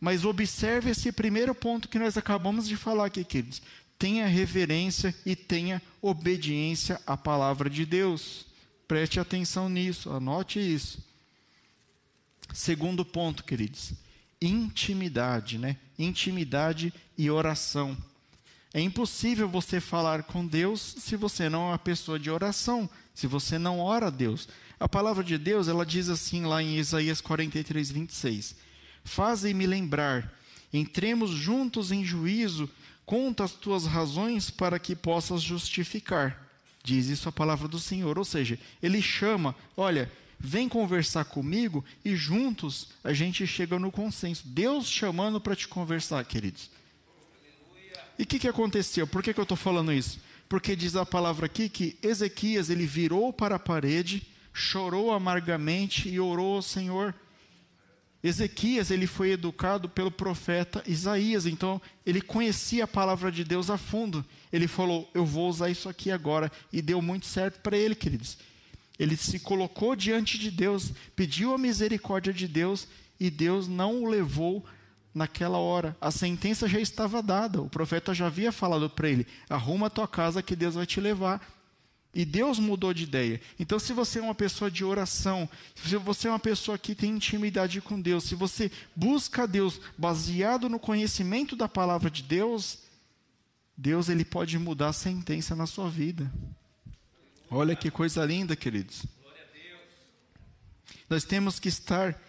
[0.00, 3.62] Mas observe esse primeiro ponto que nós acabamos de falar aqui, queridos.
[3.96, 8.44] Tenha reverência e tenha obediência à palavra de Deus.
[8.88, 11.13] Preste atenção nisso, anote isso.
[12.52, 13.92] Segundo ponto, queridos,
[14.40, 15.76] intimidade, né?
[15.98, 17.96] Intimidade e oração.
[18.72, 23.26] É impossível você falar com Deus se você não é uma pessoa de oração, se
[23.26, 24.48] você não ora a Deus.
[24.80, 28.56] A palavra de Deus, ela diz assim lá em Isaías 43, 26:
[29.04, 30.32] Fazem-me lembrar,
[30.72, 32.68] entremos juntos em juízo,
[33.06, 36.44] conta as tuas razões para que possas justificar.
[36.82, 38.18] Diz isso a palavra do Senhor.
[38.18, 40.10] Ou seja, ele chama, olha,
[40.44, 44.46] vem conversar comigo e juntos a gente chega no consenso.
[44.46, 46.70] Deus chamando para te conversar, queridos.
[48.18, 49.06] E o que, que aconteceu?
[49.06, 50.20] Por que, que eu estou falando isso?
[50.46, 56.20] Porque diz a palavra aqui que Ezequias ele virou para a parede, chorou amargamente e
[56.20, 57.14] orou ao Senhor.
[58.22, 63.78] Ezequias ele foi educado pelo profeta Isaías, então ele conhecia a palavra de Deus a
[63.78, 64.24] fundo.
[64.52, 68.38] Ele falou: "Eu vou usar isso aqui agora" e deu muito certo para ele, queridos.
[68.98, 72.86] Ele se colocou diante de Deus, pediu a misericórdia de Deus
[73.18, 74.64] e Deus não o levou
[75.14, 75.96] naquela hora.
[76.00, 77.62] A sentença já estava dada.
[77.62, 81.00] O profeta já havia falado para ele: arruma a tua casa que Deus vai te
[81.00, 81.40] levar.
[82.16, 83.40] E Deus mudou de ideia.
[83.58, 87.10] Então, se você é uma pessoa de oração, se você é uma pessoa que tem
[87.10, 92.78] intimidade com Deus, se você busca Deus baseado no conhecimento da palavra de Deus,
[93.76, 96.30] Deus ele pode mudar a sentença na sua vida.
[97.54, 99.06] Olha que coisa linda, queridos.
[101.08, 102.20] Nós temos que estar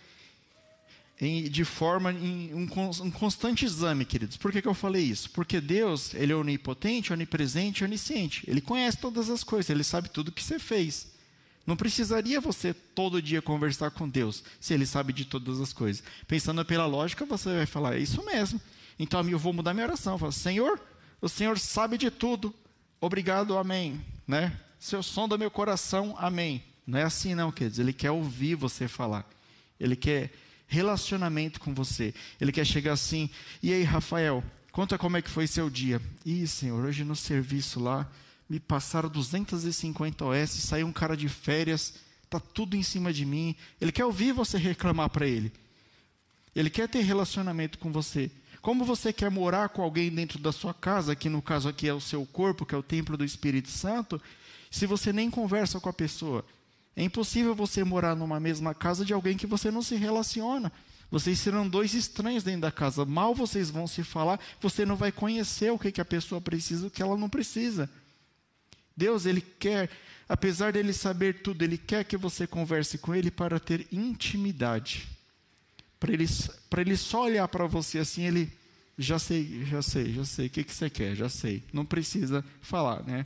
[1.20, 2.70] em, de forma em um,
[3.02, 4.38] um, constante exame, queridos.
[4.38, 5.32] Por que, que eu falei isso?
[5.32, 8.44] Porque Deus, Ele é onipotente, onipresente, onisciente.
[8.48, 11.08] Ele conhece todas as coisas, Ele sabe tudo que você fez.
[11.66, 16.04] Não precisaria você todo dia conversar com Deus, se Ele sabe de todas as coisas.
[16.28, 18.62] Pensando pela lógica, você vai falar, é isso mesmo.
[19.00, 20.14] Então eu vou mudar minha oração.
[20.14, 20.80] Eu falo, Senhor,
[21.20, 22.54] o Senhor sabe de tudo.
[23.02, 24.00] Obrigado, amém.
[24.28, 24.56] Né?
[24.86, 26.64] Seu som do meu coração, amém.
[26.86, 27.80] Não é assim não, queridos.
[27.80, 29.28] Ele quer ouvir você falar.
[29.80, 30.32] Ele quer
[30.68, 32.14] relacionamento com você.
[32.40, 33.28] Ele quer chegar assim,
[33.64, 36.00] e aí, Rafael, conta como é que foi seu dia.
[36.24, 38.08] Ih, Senhor, hoje no serviço lá,
[38.48, 41.96] me passaram 250 OS, saiu um cara de férias,
[42.30, 43.56] tá tudo em cima de mim.
[43.82, 45.52] Ele quer ouvir você reclamar para ele.
[46.56, 48.30] Ele quer ter relacionamento com você.
[48.62, 51.94] Como você quer morar com alguém dentro da sua casa, que no caso aqui é
[51.94, 54.22] o seu corpo, que é o templo do Espírito Santo,
[54.70, 56.46] se você nem conversa com a pessoa.
[56.96, 60.72] É impossível você morar numa mesma casa de alguém que você não se relaciona.
[61.12, 63.06] Vocês serão dois estranhos dentro da casa.
[63.06, 66.86] Mal vocês vão se falar, você não vai conhecer o que, que a pessoa precisa
[66.86, 67.90] e o que ela não precisa.
[68.96, 69.90] Deus, Ele quer,
[70.28, 75.08] apesar dele saber tudo, Ele quer que você converse com Ele para ter intimidade.
[76.00, 76.26] Para Ele,
[76.70, 78.52] para ele só olhar para você assim, Ele,
[78.98, 81.62] já sei, já sei, já sei, o que, que você quer, já sei.
[81.74, 83.26] Não precisa falar, né?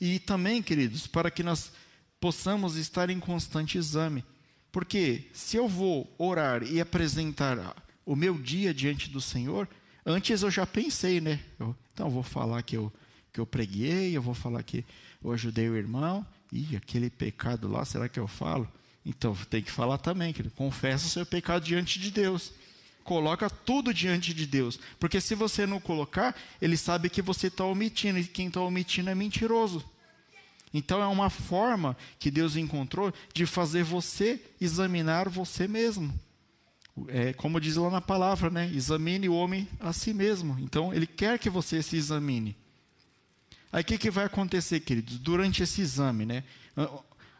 [0.00, 1.72] E também, queridos, para que nós
[2.18, 4.24] possamos estar em constante exame.
[4.72, 9.68] Porque se eu vou orar e apresentar o meu dia diante do Senhor,
[10.06, 11.40] antes eu já pensei, né?
[11.58, 12.92] Eu, então eu vou falar que eu,
[13.32, 14.84] que eu preguei, eu vou falar que
[15.22, 18.70] eu ajudei o irmão, e aquele pecado lá, será que eu falo?
[19.04, 20.54] Então tem que falar também, querido.
[20.54, 22.52] Confessa o seu pecado diante de Deus.
[23.10, 24.78] Coloca tudo diante de Deus.
[25.00, 28.20] Porque se você não colocar, ele sabe que você está omitindo.
[28.20, 29.84] E quem está omitindo é mentiroso.
[30.72, 36.14] Então é uma forma que Deus encontrou de fazer você examinar você mesmo.
[37.08, 38.70] É, como diz lá na palavra, né?
[38.72, 40.56] Examine o homem a si mesmo.
[40.60, 42.56] Então, ele quer que você se examine.
[43.72, 45.18] Aí o que, que vai acontecer, queridos?
[45.18, 46.44] Durante esse exame, né?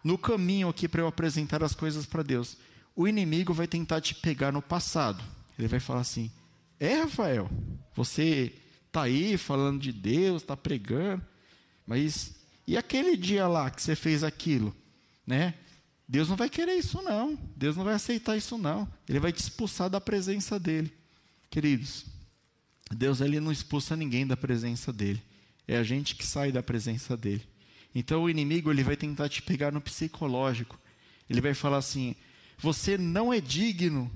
[0.02, 2.56] No caminho aqui para eu apresentar as coisas para Deus,
[2.96, 5.22] o inimigo vai tentar te pegar no passado.
[5.60, 6.30] Ele vai falar assim:
[6.78, 7.50] É, Rafael,
[7.94, 8.52] você
[8.86, 11.22] está aí falando de Deus, está pregando,
[11.86, 12.34] mas
[12.66, 14.74] e aquele dia lá que você fez aquilo,
[15.26, 15.54] né?
[16.08, 17.38] Deus não vai querer isso não.
[17.54, 18.90] Deus não vai aceitar isso não.
[19.08, 20.92] Ele vai te expulsar da presença dele.
[21.48, 22.04] Queridos,
[22.90, 25.22] Deus ele não expulsa ninguém da presença dele.
[25.68, 27.46] É a gente que sai da presença dele.
[27.94, 30.80] Então o inimigo ele vai tentar te pegar no psicológico.
[31.28, 32.16] Ele vai falar assim:
[32.58, 34.10] você não é digno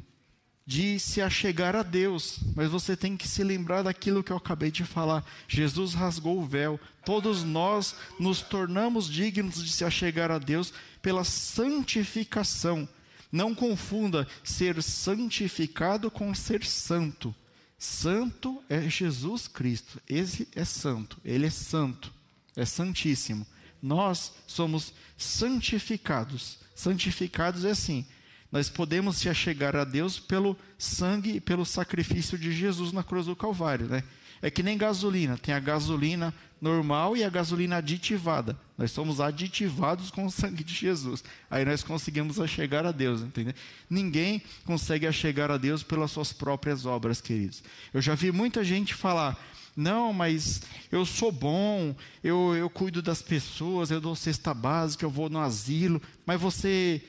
[0.66, 4.70] de se achegar a Deus, mas você tem que se lembrar daquilo que eu acabei
[4.70, 5.24] de falar.
[5.46, 6.80] Jesus rasgou o véu.
[7.04, 10.72] Todos nós nos tornamos dignos de se achegar a Deus
[11.02, 12.88] pela santificação.
[13.30, 17.34] Não confunda ser santificado com ser santo.
[17.76, 20.00] Santo é Jesus Cristo.
[20.08, 21.18] Esse é santo.
[21.22, 22.10] Ele é santo.
[22.56, 23.46] É santíssimo.
[23.82, 26.58] Nós somos santificados.
[26.74, 28.06] Santificados é assim:
[28.54, 33.26] nós podemos se achegar a Deus pelo sangue e pelo sacrifício de Jesus na cruz
[33.26, 34.04] do Calvário, né?
[34.40, 38.56] É que nem gasolina, tem a gasolina normal e a gasolina aditivada.
[38.78, 41.24] Nós somos aditivados com o sangue de Jesus.
[41.50, 43.54] Aí nós conseguimos achegar a Deus, entendeu?
[43.90, 47.60] Ninguém consegue achegar a Deus pelas suas próprias obras, queridos.
[47.92, 49.36] Eu já vi muita gente falar:
[49.76, 50.62] não, mas
[50.92, 55.40] eu sou bom, eu, eu cuido das pessoas, eu dou cesta básica, eu vou no
[55.40, 57.02] asilo, mas você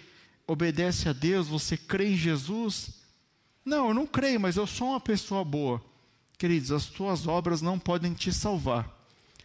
[0.48, 2.90] obedece a Deus, você crê em Jesus?
[3.64, 5.84] Não, eu não creio, mas eu sou uma pessoa boa.
[6.38, 8.94] Queridos, as tuas obras não podem te salvar.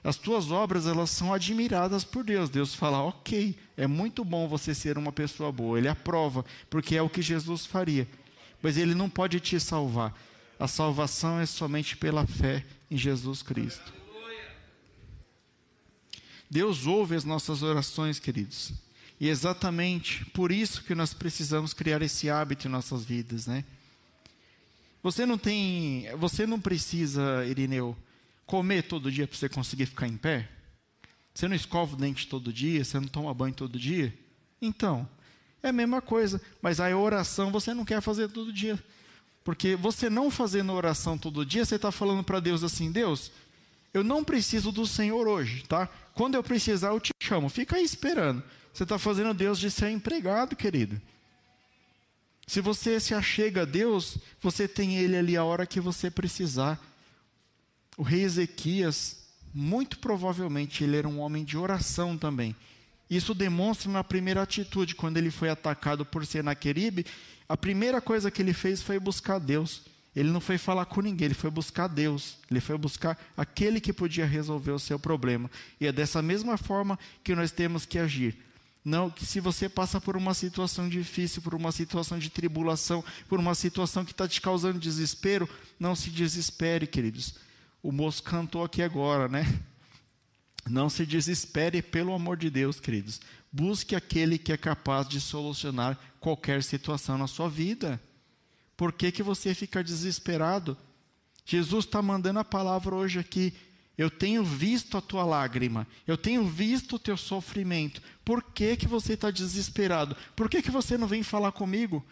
[0.02, 2.48] As tuas obras, elas são admiradas por Deus.
[2.48, 5.78] Deus fala, ok, é muito bom você ser uma pessoa boa.
[5.78, 8.08] Ele aprova, porque é o que Jesus faria.
[8.62, 10.14] Mas ele não pode te salvar.
[10.58, 14.00] A salvação é somente pela fé em Jesus Cristo.
[16.50, 18.72] Deus ouve as nossas orações, queridos.
[19.20, 23.64] E é exatamente por isso que nós precisamos criar esse hábito em nossas vidas, né?
[25.02, 27.94] Você não tem, você não precisa, Irineu,
[28.46, 30.48] comer todo dia para você conseguir ficar em pé?
[31.34, 34.12] Você não escova o dente todo dia, você não toma banho todo dia?
[34.60, 35.08] Então,
[35.62, 38.82] é a mesma coisa, mas a oração você não quer fazer todo dia.
[39.44, 43.30] Porque você não fazendo oração todo dia, você está falando para Deus assim: Deus,
[43.92, 45.88] eu não preciso do Senhor hoje, tá?
[46.14, 47.48] Quando eu precisar, eu te chamo.
[47.48, 48.42] Fica aí esperando.
[48.72, 51.00] Você está fazendo Deus de ser empregado, querido.
[52.46, 56.80] Se você se achega a Deus, você tem Ele ali a hora que você precisar.
[57.96, 59.18] O rei Ezequias,
[59.52, 62.56] muito provavelmente, ele era um homem de oração também.
[63.08, 67.04] Isso demonstra na primeira atitude, quando ele foi atacado por Senaqueribe,
[67.48, 69.82] a primeira coisa que ele fez foi buscar Deus.
[70.14, 72.36] Ele não foi falar com ninguém, ele foi buscar Deus.
[72.50, 75.50] Ele foi buscar aquele que podia resolver o seu problema.
[75.80, 78.36] E é dessa mesma forma que nós temos que agir.
[78.84, 83.38] Não, que se você passa por uma situação difícil, por uma situação de tribulação, por
[83.38, 87.34] uma situação que está te causando desespero, não se desespere, queridos.
[87.82, 89.46] O moço cantou aqui agora, né?
[90.68, 93.20] Não se desespere, pelo amor de Deus, queridos.
[93.52, 98.00] Busque aquele que é capaz de solucionar qualquer situação na sua vida.
[98.80, 100.74] Por que, que você fica desesperado?
[101.44, 103.52] Jesus está mandando a palavra hoje aqui.
[103.98, 108.00] Eu tenho visto a tua lágrima, eu tenho visto o teu sofrimento.
[108.24, 110.16] Por que, que você está desesperado?
[110.34, 112.02] Por que, que você não vem falar comigo?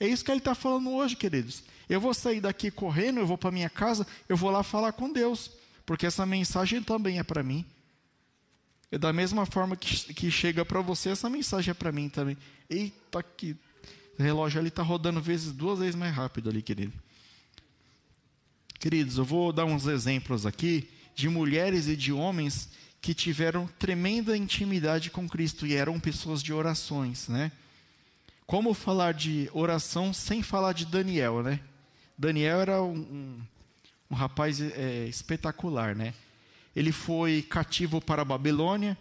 [0.00, 1.62] É isso que ele está falando hoje, queridos.
[1.88, 5.12] Eu vou sair daqui correndo, eu vou para minha casa, eu vou lá falar com
[5.12, 5.52] Deus,
[5.86, 7.64] porque essa mensagem também é para mim.
[8.90, 12.36] E da mesma forma que, que chega para você, essa mensagem é para mim também.
[12.68, 13.56] Eita, que
[14.20, 16.92] o relógio ali está rodando vezes duas vezes mais rápido ali, querido.
[18.78, 22.68] Queridos, eu vou dar uns exemplos aqui de mulheres e de homens
[23.00, 27.50] que tiveram tremenda intimidade com Cristo e eram pessoas de orações, né?
[28.46, 31.58] Como falar de oração sem falar de Daniel, né?
[32.18, 33.40] Daniel era um, um,
[34.10, 36.12] um rapaz é, espetacular, né?
[36.76, 38.98] Ele foi cativo para a Babilônia,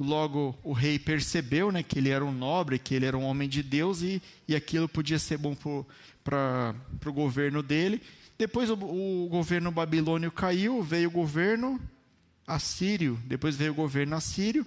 [0.00, 3.48] logo o rei percebeu, né, que ele era um nobre, que ele era um homem
[3.48, 5.56] de Deus e, e aquilo podia ser bom
[6.24, 6.74] para
[7.06, 8.02] o governo dele.
[8.36, 11.80] Depois o, o governo babilônio caiu, veio o governo
[12.46, 14.66] assírio, depois veio o governo assírio,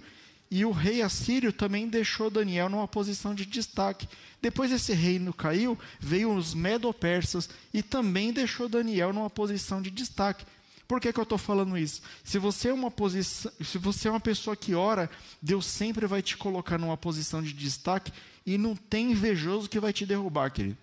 [0.50, 4.08] e o rei assírio também deixou Daniel numa posição de destaque.
[4.40, 10.46] Depois esse reino caiu, veio os medo-persas e também deixou Daniel numa posição de destaque.
[10.88, 12.00] Por que, que eu estou falando isso?
[12.24, 15.10] Se você, é uma posição, se você é uma pessoa que ora,
[15.40, 18.10] Deus sempre vai te colocar numa posição de destaque
[18.46, 20.78] e não tem invejoso que vai te derrubar, querido.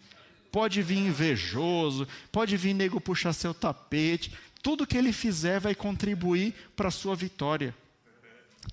[0.51, 4.31] pode vir invejoso, pode vir nego puxar seu tapete,
[4.61, 7.75] tudo que ele fizer vai contribuir para a sua vitória.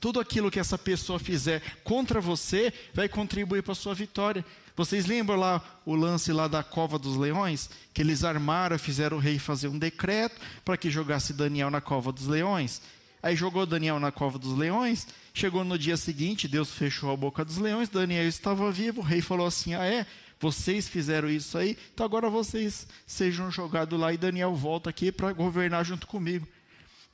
[0.01, 4.45] Tudo aquilo que essa pessoa fizer contra você vai contribuir para a sua vitória.
[4.75, 7.69] Vocês lembram lá o lance lá da cova dos leões?
[7.93, 12.11] Que eles armaram, fizeram o rei fazer um decreto para que jogasse Daniel na cova
[12.11, 12.81] dos leões.
[13.23, 15.07] Aí jogou Daniel na cova dos leões.
[15.35, 17.89] Chegou no dia seguinte, Deus fechou a boca dos leões.
[17.89, 19.01] Daniel estava vivo.
[19.01, 20.07] O rei falou assim: Ah, é?
[20.43, 25.33] Vocês fizeram isso aí, então agora vocês sejam jogados lá e Daniel volta aqui para
[25.33, 26.49] governar junto comigo.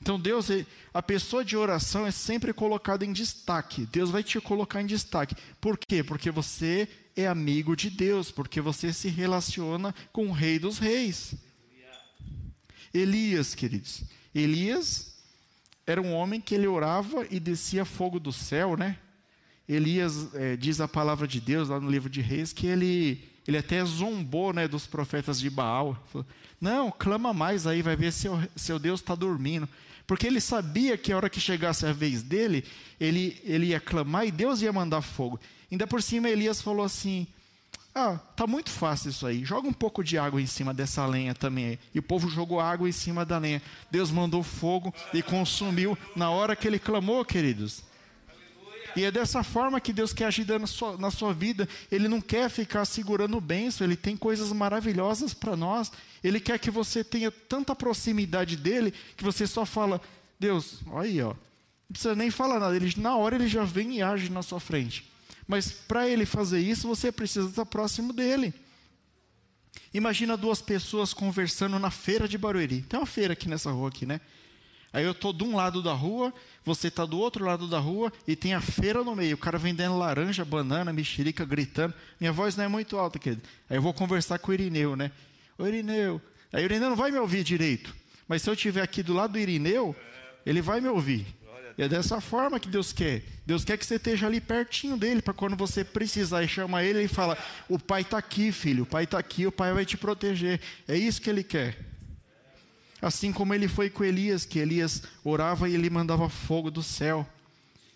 [0.01, 0.47] Então Deus,
[0.91, 3.85] a pessoa de oração é sempre colocada em destaque.
[3.91, 5.35] Deus vai te colocar em destaque.
[5.61, 6.03] Por quê?
[6.03, 6.89] Porque você
[7.19, 11.35] é amigo de Deus, porque você se relaciona com o Rei dos Reis.
[12.93, 14.03] Elias, queridos.
[14.33, 15.17] Elias
[15.85, 18.97] era um homem que ele orava e descia fogo do céu, né?
[19.67, 23.57] Elias é, diz a palavra de Deus lá no livro de Reis que ele, ele
[23.57, 26.01] até zombou né, dos profetas de Baal.
[26.11, 26.25] Falou,
[26.59, 29.69] Não, clama mais aí, vai ver se seu, seu Deus está dormindo.
[30.07, 32.65] Porque ele sabia que a hora que chegasse a vez dele,
[32.99, 35.39] ele, ele ia clamar e Deus ia mandar fogo.
[35.71, 37.27] Ainda por cima, Elias falou assim:
[37.93, 39.43] Ah, tá muito fácil isso aí.
[39.45, 41.77] Joga um pouco de água em cima dessa lenha também.
[41.93, 43.61] E o povo jogou água em cima da lenha.
[43.91, 47.83] Deus mandou fogo e consumiu na hora que ele clamou, queridos.
[48.95, 51.67] E é dessa forma que Deus quer agir na sua, na sua vida.
[51.91, 55.91] Ele não quer ficar segurando o benção, Ele tem coisas maravilhosas para nós.
[56.23, 60.01] Ele quer que você tenha tanta proximidade dEle, que você só fala,
[60.39, 61.29] Deus, olha aí, ó.
[61.29, 62.75] Não precisa nem falar nada.
[62.75, 65.09] Ele, na hora ele já vem e age na sua frente.
[65.49, 68.53] Mas para ele fazer isso, você precisa estar próximo dele.
[69.91, 72.83] Imagina duas pessoas conversando na feira de Barueri.
[72.83, 74.21] Tem uma feira aqui nessa rua aqui, né?
[74.93, 76.31] Aí eu estou de um lado da rua,
[76.63, 79.33] você está do outro lado da rua e tem a feira no meio.
[79.33, 81.95] O cara vendendo laranja, banana, mexerica, gritando.
[82.19, 83.41] Minha voz não é muito alta, querido.
[83.67, 85.11] Aí eu vou conversar com o Irineu, né?
[85.57, 86.21] Ô Irineu.
[86.53, 87.95] Aí o Irineu não vai me ouvir direito.
[88.27, 89.95] Mas se eu estiver aqui do lado do Irineu,
[90.45, 91.25] ele vai me ouvir.
[91.81, 93.23] É dessa forma que Deus quer.
[93.45, 96.99] Deus quer que você esteja ali pertinho dele, para quando você precisar e chama ele,
[96.99, 97.37] ele fala:
[97.69, 100.59] O pai está aqui, filho, o pai está aqui, o pai vai te proteger.
[100.85, 101.79] É isso que ele quer.
[103.01, 107.25] Assim como ele foi com Elias, que Elias orava e ele mandava fogo do céu.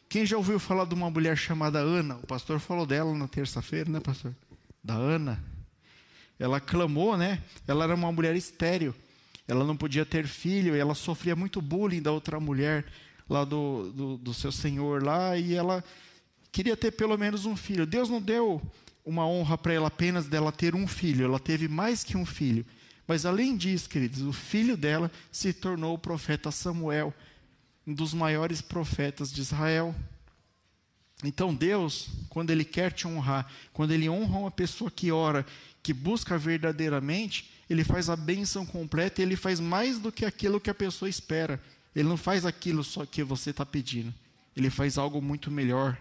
[0.07, 2.15] Quem já ouviu falar de uma mulher chamada Ana?
[2.23, 4.33] O pastor falou dela na terça-feira, né, pastor?
[4.81, 5.43] Da Ana.
[6.39, 7.41] Ela clamou, né?
[7.67, 8.95] Ela era uma mulher estéril.
[9.45, 12.85] Ela não podia ter filho e ela sofria muito bullying da outra mulher
[13.29, 15.83] lá do, do, do seu senhor lá e ela
[16.51, 17.85] queria ter pelo menos um filho.
[17.85, 18.61] Deus não deu
[19.05, 22.65] uma honra para ela apenas dela ter um filho, ela teve mais que um filho.
[23.07, 27.13] Mas além disso, queridos, o filho dela se tornou o profeta Samuel,
[27.85, 29.93] um dos maiores profetas de Israel.
[31.23, 35.45] Então Deus, quando Ele quer te honrar, quando Ele honra uma pessoa que ora,
[35.81, 40.61] que busca verdadeiramente, Ele faz a bênção completa e Ele faz mais do que aquilo
[40.61, 41.61] que a pessoa espera.
[41.95, 44.13] Ele não faz aquilo só que você está pedindo,
[44.55, 45.97] Ele faz algo muito melhor.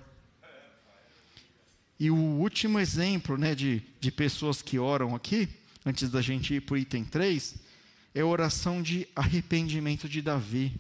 [1.98, 5.48] E o último exemplo né, de, de pessoas que oram aqui
[5.84, 7.56] antes da gente ir para o item 3,
[8.14, 10.74] é a oração de arrependimento de Davi.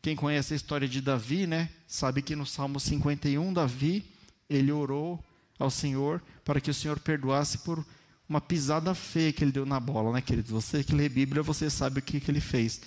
[0.00, 4.04] Quem conhece a história de Davi, né, sabe que no Salmo 51, Davi,
[4.50, 5.22] ele orou
[5.58, 7.84] ao Senhor para que o Senhor perdoasse por
[8.28, 10.50] uma pisada feia que ele deu na bola, né, querido?
[10.52, 12.80] Você que lê Bíblia, você sabe o que, que ele fez.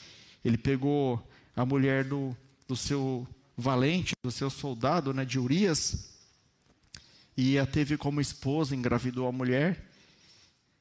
[0.45, 1.21] Ele pegou
[1.53, 2.37] a mulher do,
[2.67, 3.27] do seu
[3.57, 6.13] valente, do seu soldado, né, de Urias,
[7.35, 9.85] e a teve como esposa, engravidou a mulher,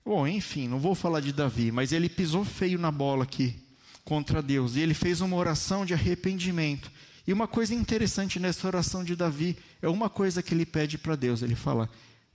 [0.04, 3.56] Bom, enfim, não vou falar de Davi, mas ele pisou feio na bola aqui
[4.04, 4.76] contra Deus.
[4.76, 6.92] E ele fez uma oração de arrependimento.
[7.26, 11.16] E uma coisa interessante nessa oração de Davi é uma coisa que ele pede para
[11.16, 11.40] Deus.
[11.40, 11.88] Ele fala: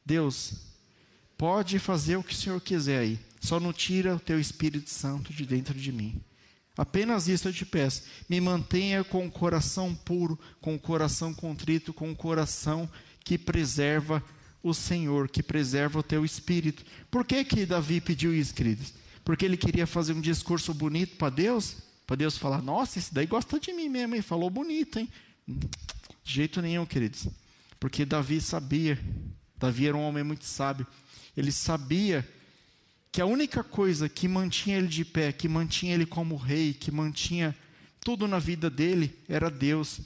[0.03, 0.53] Deus,
[1.38, 5.32] pode fazer o que o Senhor quiser aí, só não tira o teu Espírito Santo
[5.32, 6.19] de dentro de mim.
[6.78, 8.03] Apenas isso eu te peço.
[8.30, 12.89] Me mantenha com o coração puro, com o coração contrito, com o coração
[13.24, 14.24] que preserva
[14.61, 16.84] o Senhor que preserva o teu espírito.
[17.09, 18.93] Por que que Davi pediu isso, queridos?
[19.24, 23.26] Porque ele queria fazer um discurso bonito para Deus, para Deus falar: "Nossa, esse daí
[23.26, 24.22] gosta de mim mesmo, hein?
[24.22, 25.09] Falou bonito, hein?"
[25.47, 27.28] De jeito nenhum, queridos.
[27.80, 28.99] Porque Davi sabia,
[29.57, 30.86] Davi era um homem muito sábio.
[31.36, 32.28] Ele sabia
[33.12, 36.91] que a única coisa que mantinha ele de pé, que mantinha ele como rei, que
[36.91, 37.55] mantinha
[38.01, 40.01] tudo na vida dele era Deus.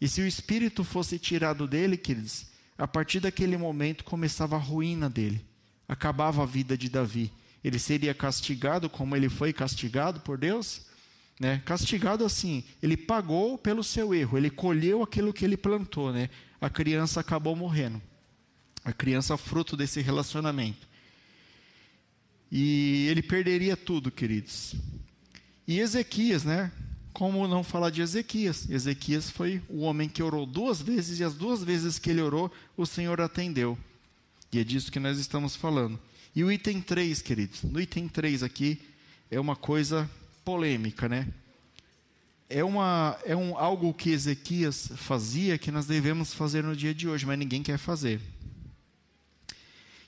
[0.00, 2.46] E se o espírito fosse tirado dele, queridos,
[2.78, 5.44] a partir daquele momento começava a ruína dele,
[5.88, 7.32] acabava a vida de Davi.
[7.62, 10.82] Ele seria castigado como ele foi castigado por Deus?
[11.38, 11.62] Né?
[11.64, 16.12] Castigado assim, ele pagou pelo seu erro, ele colheu aquilo que ele plantou.
[16.12, 16.30] Né?
[16.60, 18.00] A criança acabou morrendo.
[18.84, 20.86] A criança fruto desse relacionamento.
[22.50, 24.74] E ele perderia tudo, queridos.
[25.66, 26.70] E Ezequias, né?
[27.12, 28.68] Como não falar de Ezequias?
[28.68, 32.52] Ezequias foi o homem que orou duas vezes, e as duas vezes que ele orou,
[32.76, 33.76] o Senhor atendeu.
[34.52, 35.98] E é disso que nós estamos falando.
[36.34, 38.80] E o item 3, queridos, no item 3 aqui,
[39.30, 40.08] é uma coisa
[40.44, 41.26] polêmica, né?
[42.48, 47.08] É, uma, é um, algo que Ezequias fazia que nós devemos fazer no dia de
[47.08, 48.20] hoje, mas ninguém quer fazer.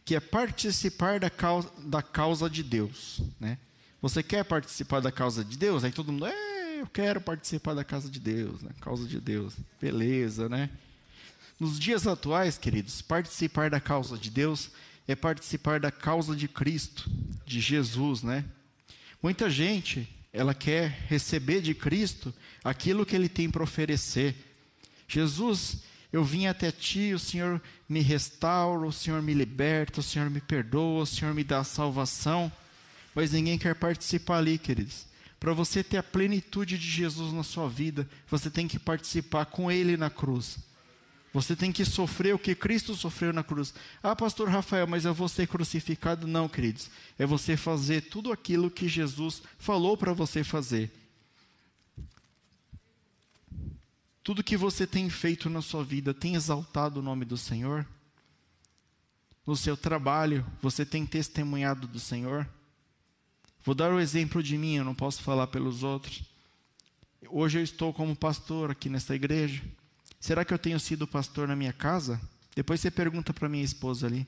[0.09, 3.59] Que é participar da causa, da causa de Deus, né?
[4.01, 5.85] Você quer participar da causa de Deus?
[5.85, 8.71] Aí todo mundo, é, eu quero participar da causa de Deus, né?
[8.81, 10.71] Causa de Deus, beleza, né?
[11.61, 14.71] Nos dias atuais, queridos, participar da causa de Deus
[15.07, 17.07] é participar da causa de Cristo,
[17.45, 18.47] de Jesus, né?
[19.23, 22.33] Muita gente, ela quer receber de Cristo
[22.65, 24.35] aquilo que ele tem para oferecer.
[25.07, 25.83] Jesus,
[26.13, 30.41] eu vim até ti, o Senhor me restaura, o Senhor me liberta, o Senhor me
[30.41, 32.51] perdoa, o Senhor me dá salvação
[33.19, 35.05] mas ninguém quer participar ali, queridos.
[35.41, 39.73] Para você ter a plenitude de Jesus na sua vida, você tem que participar com
[39.73, 40.57] Ele na cruz.
[41.33, 43.75] Você tem que sofrer o que Cristo sofreu na cruz.
[44.01, 46.29] Ah, pastor Rafael, mas eu vou ser crucificado?
[46.29, 46.91] Não, queridos.
[47.19, 50.89] É você fazer tudo aquilo que Jesus falou para você fazer.
[54.29, 57.87] Tudo que você tem feito na sua vida tem exaltado o nome do Senhor?
[59.47, 62.47] No seu trabalho, você tem testemunhado do Senhor?
[63.65, 66.25] Vou dar o exemplo de mim, eu não posso falar pelos outros.
[67.31, 69.63] Hoje eu estou como pastor aqui nesta igreja.
[70.21, 72.21] Será que eu tenho sido pastor na minha casa?
[72.55, 74.27] Depois você pergunta para minha esposa ali.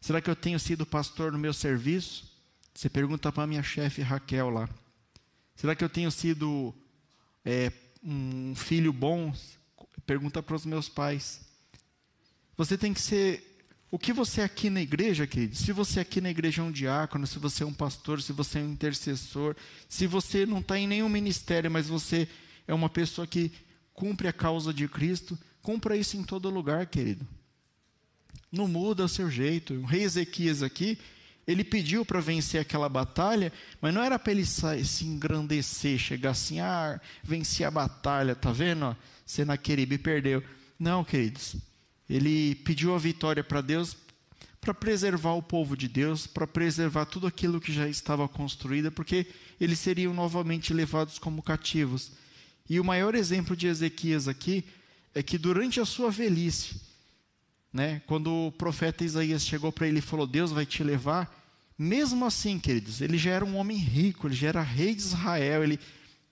[0.00, 2.32] Será que eu tenho sido pastor no meu serviço?
[2.72, 4.68] Você pergunta para minha chefe Raquel lá.
[5.56, 6.72] Será que eu tenho sido
[7.44, 7.72] é,
[8.04, 9.34] um filho bom?
[10.04, 11.40] Pergunta para os meus pais.
[12.56, 13.54] Você tem que ser
[13.90, 16.64] o que você é aqui na igreja, querido, se você é aqui na igreja é
[16.64, 19.54] um diácono, se você é um pastor, se você é um intercessor,
[19.88, 22.28] se você não está em nenhum ministério, mas você
[22.66, 23.52] é uma pessoa que
[23.92, 27.24] cumpre a causa de Cristo, cumpra isso em todo lugar, querido.
[28.50, 29.74] Não muda o seu jeito.
[29.74, 30.98] O rei Ezequias aqui,
[31.46, 36.60] ele pediu para vencer aquela batalha, mas não era para ele se engrandecer, chegar assim,
[36.60, 38.96] ah, venci a batalha, tá vendo?
[39.26, 40.42] Senaqueribe perdeu.
[40.78, 41.56] Não, queridos.
[42.08, 43.96] Ele pediu a vitória para Deus
[44.60, 49.26] para preservar o povo de Deus, para preservar tudo aquilo que já estava construído, porque
[49.60, 52.12] eles seriam novamente levados como cativos.
[52.68, 54.64] E o maior exemplo de Ezequias aqui
[55.14, 56.80] é que durante a sua velhice,
[57.74, 61.44] né, quando o profeta Isaías chegou para ele e falou: Deus vai te levar,
[61.76, 65.64] mesmo assim, queridos, ele já era um homem rico, ele já era rei de Israel,
[65.64, 65.80] ele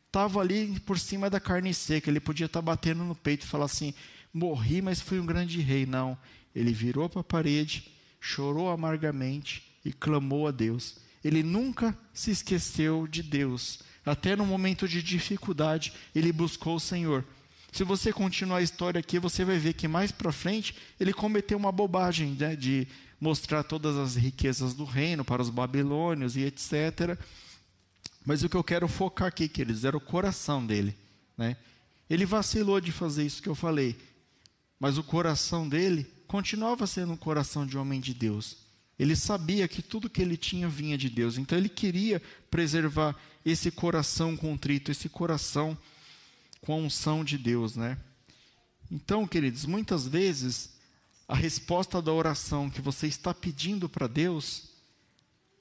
[0.07, 3.49] estava ali por cima da carne seca, ele podia estar tá batendo no peito e
[3.49, 3.93] falar assim:
[4.33, 5.85] morri, mas fui um grande rei.
[5.85, 6.17] Não.
[6.55, 7.91] Ele virou para a parede,
[8.21, 10.97] chorou amargamente e clamou a Deus.
[11.25, 13.81] Ele nunca se esqueceu de Deus.
[14.05, 17.25] Até no momento de dificuldade, ele buscou o Senhor.
[17.73, 21.57] Se você continuar a história aqui, você vai ver que mais para frente ele cometeu
[21.57, 22.87] uma bobagem né, de
[23.19, 27.19] mostrar todas as riquezas do reino para os babilônios e etc.
[28.27, 30.95] Mas o que eu quero focar aqui, queridos, era o coração dele.
[31.35, 31.57] Né?
[32.11, 33.97] Ele vacilou de fazer isso que eu falei.
[34.79, 38.59] Mas o coração dele continuava sendo um coração de homem de Deus.
[38.99, 42.21] Ele sabia que tudo que ele tinha vinha de Deus, então ele queria
[42.51, 45.77] preservar esse coração contrito, esse coração
[46.63, 47.99] com a unção de Deus, né?
[48.91, 50.71] Então, queridos, muitas vezes
[51.29, 54.71] a resposta da oração que você está pedindo para Deus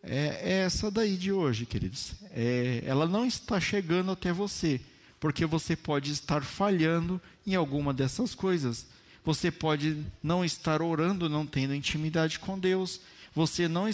[0.03, 2.13] é, é, essa daí de hoje, queridos.
[2.31, 4.81] É, ela não está chegando até você,
[5.19, 8.87] porque você pode estar falhando em alguma dessas coisas.
[9.23, 12.99] Você pode não estar orando, não tendo intimidade com Deus.
[13.35, 13.89] Você não,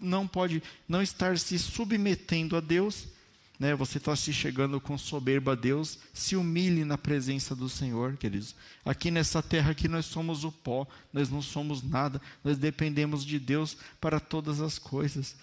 [0.00, 3.06] não pode não estar se submetendo a Deus.
[3.60, 3.74] Né?
[3.74, 5.98] Você está se chegando com soberba a Deus.
[6.14, 8.54] Se humilhe na presença do Senhor, queridos.
[8.82, 12.20] Aqui nessa terra aqui nós somos o pó, nós não somos nada.
[12.42, 15.36] Nós dependemos de Deus para todas as coisas.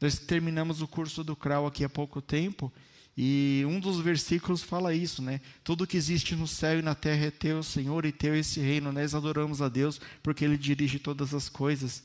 [0.00, 2.72] Nós terminamos o curso do CRAU aqui há pouco tempo
[3.16, 5.40] e um dos versículos fala isso, né?
[5.64, 8.92] Tudo que existe no céu e na terra é teu, Senhor, e teu esse reino.
[8.92, 12.04] Nós adoramos a Deus porque Ele dirige todas as coisas.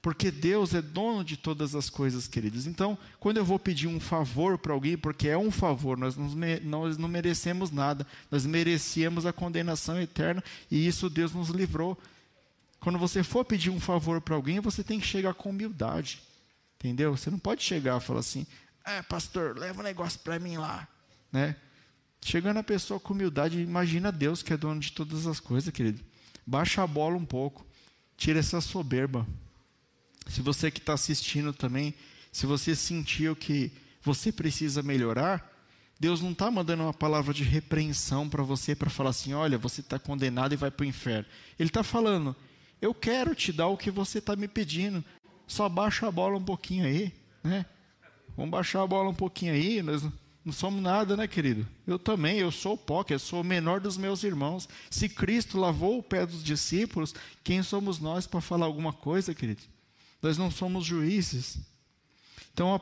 [0.00, 2.66] Porque Deus é dono de todas as coisas, queridos.
[2.66, 6.16] Então, quando eu vou pedir um favor para alguém, porque é um favor, nós,
[6.62, 11.98] nós não merecemos nada, nós merecíamos a condenação eterna e isso Deus nos livrou.
[12.80, 16.22] Quando você for pedir um favor para alguém, você tem que chegar com humildade.
[16.78, 17.16] Entendeu?
[17.16, 18.46] Você não pode chegar e falar assim:
[18.84, 20.86] é, pastor, leva um negócio para mim lá.
[21.32, 21.56] Né?
[22.24, 26.00] Chegando a pessoa com humildade, imagina Deus que é dono de todas as coisas, querido.
[26.46, 27.66] Baixa a bola um pouco.
[28.16, 29.26] Tira essa soberba.
[30.28, 31.94] Se você que está assistindo também,
[32.30, 33.72] se você sentiu que
[34.02, 35.50] você precisa melhorar,
[35.98, 39.80] Deus não está mandando uma palavra de repreensão para você para falar assim: olha, você
[39.80, 41.26] está condenado e vai para o inferno.
[41.58, 42.36] Ele está falando:
[42.80, 45.04] eu quero te dar o que você está me pedindo,
[45.46, 47.12] só baixa a bola um pouquinho aí,
[47.42, 47.66] né?
[48.36, 50.04] Vamos baixar a bola um pouquinho aí, nós
[50.44, 51.66] não somos nada, né, querido?
[51.84, 54.68] Eu também, eu sou o pó, eu sou o menor dos meus irmãos.
[54.88, 59.62] Se Cristo lavou o pé dos discípulos, quem somos nós para falar alguma coisa, querido?
[60.22, 61.58] Nós não somos juízes.
[62.52, 62.80] Então,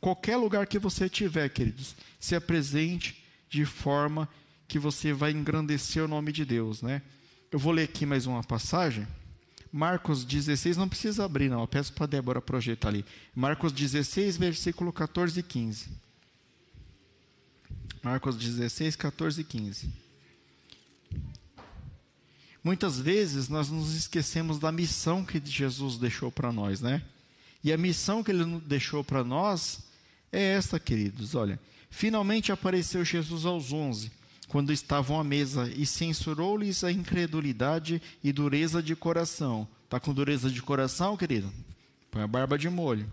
[0.00, 4.28] qualquer lugar que você estiver, queridos, se apresente de forma
[4.68, 7.02] que você vai engrandecer o nome de Deus, né?
[7.50, 9.06] Eu vou ler aqui mais uma passagem.
[9.72, 11.60] Marcos 16, não precisa abrir, não.
[11.60, 13.04] Eu peço para a Débora projetar ali.
[13.34, 15.88] Marcos 16, versículo 14 e 15.
[18.02, 19.99] Marcos 16, 14 e 15.
[22.62, 27.02] Muitas vezes nós nos esquecemos da missão que Jesus deixou para nós, né?
[27.64, 29.80] E a missão que ele deixou para nós
[30.32, 31.34] é esta, queridos.
[31.34, 31.58] Olha,
[31.90, 34.10] finalmente apareceu Jesus aos onze,
[34.48, 39.66] quando estavam à mesa, e censurou-lhes a incredulidade e dureza de coração.
[39.84, 41.52] Está com dureza de coração, querido?
[42.10, 43.10] Põe a barba de molho.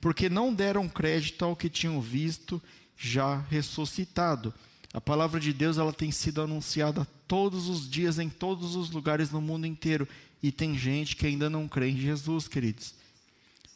[0.00, 2.62] Porque não deram crédito ao que tinham visto
[2.96, 4.52] já ressuscitado.
[4.96, 9.30] A palavra de Deus ela tem sido anunciada todos os dias em todos os lugares
[9.30, 10.08] no mundo inteiro
[10.42, 12.94] e tem gente que ainda não crê em Jesus, queridos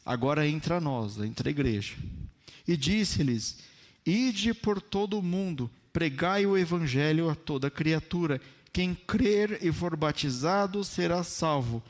[0.04, 1.94] agora entra nós, entra a igreja.
[2.66, 3.58] E disse-lhes:
[4.04, 8.40] Ide por todo o mundo, pregai o evangelho a toda criatura.
[8.72, 11.82] Quem crer e for batizado será salvo.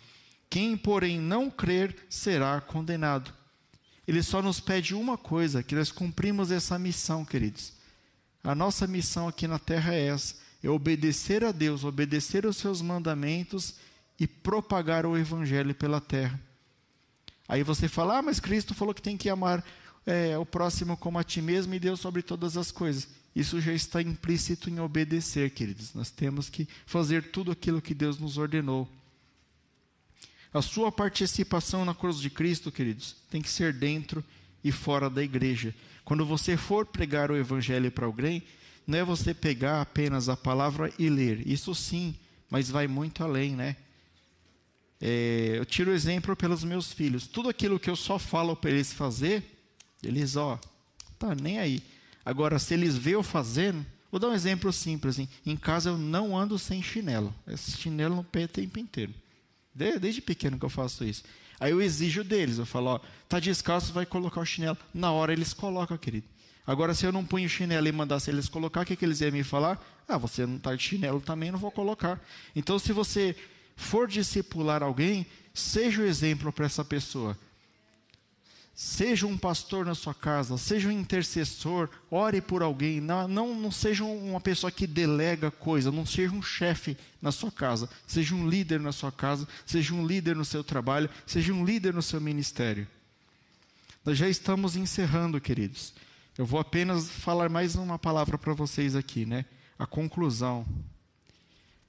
[0.49, 3.33] Quem, porém, não crer será condenado.
[4.09, 7.80] Ele só nos pede uma coisa: que nós cumprimos essa missão, queridos.
[8.43, 12.81] A nossa missão aqui na terra é essa: é obedecer a Deus, obedecer os seus
[12.81, 13.75] mandamentos
[14.19, 16.39] e propagar o evangelho pela terra.
[17.49, 19.65] Aí você fala, ah, mas Cristo falou que tem que amar
[20.07, 23.09] é, o próximo como a ti mesmo e Deus sobre todas as coisas.
[23.35, 25.95] Isso já está implícito em obedecer, queridos.
[25.95, 28.89] Nós temos que fazer tudo aquilo que Deus nos ordenou.
[30.53, 34.25] A sua participação na cruz de Cristo, queridos, tem que ser dentro
[34.63, 35.75] e fora da igreja.
[36.05, 38.43] Quando você for pregar o evangelho para alguém,
[38.87, 41.47] não é você pegar apenas a palavra e ler.
[41.47, 42.15] Isso sim,
[42.49, 43.77] mas vai muito além, né?
[45.01, 47.27] É, eu tiro exemplo pelos meus filhos.
[47.27, 49.43] Tudo aquilo que eu só falo para eles fazer,
[50.03, 50.59] eles, ó,
[51.19, 51.83] tá nem aí.
[52.25, 55.15] Agora, se eles veem eu fazendo, vou dar um exemplo simples.
[55.15, 57.35] Assim, em casa eu não ando sem chinelo.
[57.47, 59.15] Esse chinelo no pé o tempo inteiro.
[59.75, 61.23] Desde pequeno que eu faço isso.
[61.61, 64.79] Aí eu exijo deles, eu falo, ó, tá descalço, vai colocar o chinelo.
[64.93, 66.27] Na hora eles colocam, querido.
[66.67, 69.33] Agora, se eu não punho chinelo e mandasse eles colocar, o que, que eles iam
[69.33, 69.79] me falar?
[70.09, 72.19] Ah, você não está de chinelo também, não vou colocar.
[72.57, 73.37] Então, se você
[73.77, 77.37] for discipular alguém, seja o exemplo para essa pessoa.
[78.83, 82.99] Seja um pastor na sua casa, seja um intercessor, ore por alguém.
[82.99, 87.53] Não, não, não seja uma pessoa que delega coisa, não seja um chefe na sua
[87.53, 87.91] casa.
[88.07, 91.93] Seja um líder na sua casa, seja um líder no seu trabalho, seja um líder
[91.93, 92.89] no seu ministério.
[94.03, 95.93] Nós já estamos encerrando, queridos.
[96.39, 99.45] Eu vou apenas falar mais uma palavra para vocês aqui, né?
[99.79, 100.65] A conclusão.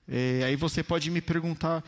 [0.06, 1.86] É, aí você pode me perguntar,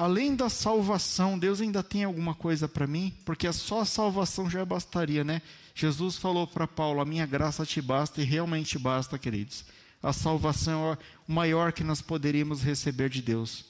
[0.00, 3.12] além da salvação, Deus ainda tem alguma coisa para mim?
[3.22, 5.42] Porque só a salvação já bastaria, né?
[5.74, 9.62] Jesus falou para Paulo: A minha graça te basta e realmente basta, queridos.
[10.02, 10.98] A salvação é
[11.28, 13.66] o maior que nós poderíamos receber de Deus.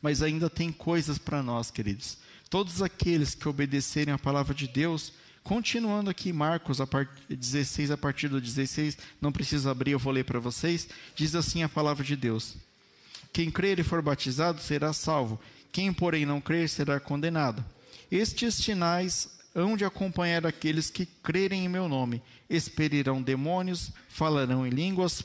[0.00, 2.18] Mas ainda tem coisas para nós, queridos.
[2.50, 5.12] Todos aqueles que obedecerem a palavra de Deus,
[5.44, 7.08] continuando aqui Marcos a part...
[7.30, 11.62] 16, a partir do 16, não precisa abrir, eu vou ler para vocês, diz assim
[11.62, 12.56] a palavra de Deus.
[13.32, 15.40] Quem crer e for batizado será salvo,
[15.72, 17.64] quem, porém, não crer será condenado.
[18.10, 24.70] Estes sinais hão de acompanhar aqueles que crerem em meu nome: experirão demônios, falarão em
[24.70, 25.24] línguas,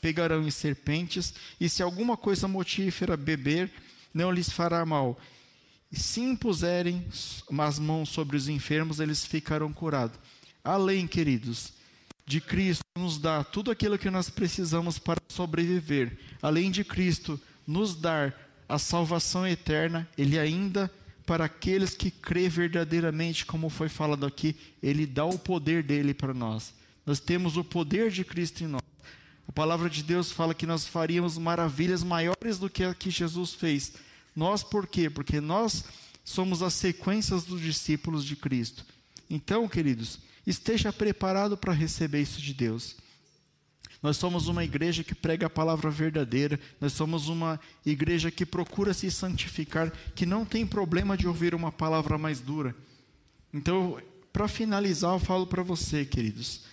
[0.00, 3.70] pegarão em serpentes, e se alguma coisa mortífera beber,
[4.12, 5.18] não lhes fará mal.
[5.92, 7.06] E se impuserem
[7.58, 10.18] as mãos sobre os enfermos, eles ficarão curados.
[10.64, 11.72] Além, queridos,
[12.26, 16.18] de Cristo nos dá tudo aquilo que nós precisamos para sobreviver.
[16.40, 18.34] Além de Cristo nos dar
[18.68, 20.90] a salvação eterna, Ele ainda,
[21.26, 26.32] para aqueles que crê verdadeiramente, como foi falado aqui, Ele dá o poder dele para
[26.32, 26.74] nós.
[27.04, 28.82] Nós temos o poder de Cristo em nós.
[29.46, 33.52] A palavra de Deus fala que nós faríamos maravilhas maiores do que a que Jesus
[33.52, 33.92] fez.
[34.34, 35.10] Nós por quê?
[35.10, 35.84] Porque nós
[36.24, 38.84] somos as sequências dos discípulos de Cristo.
[39.28, 42.96] Então, queridos, esteja preparado para receber isso de Deus.
[44.02, 48.92] Nós somos uma igreja que prega a palavra verdadeira, nós somos uma igreja que procura
[48.92, 52.76] se santificar, que não tem problema de ouvir uma palavra mais dura.
[53.50, 53.98] Então,
[54.30, 56.64] para finalizar, eu falo para você, queridos,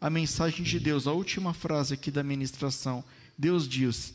[0.00, 3.04] a mensagem de Deus, a última frase aqui da ministração.
[3.38, 4.14] Deus diz: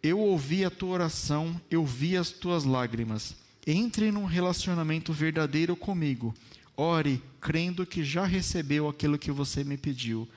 [0.00, 3.34] Eu ouvi a tua oração, eu vi as tuas lágrimas.
[3.66, 6.34] Entre num relacionamento verdadeiro comigo.
[6.80, 10.28] Ore crendo que já recebeu aquilo que você me pediu.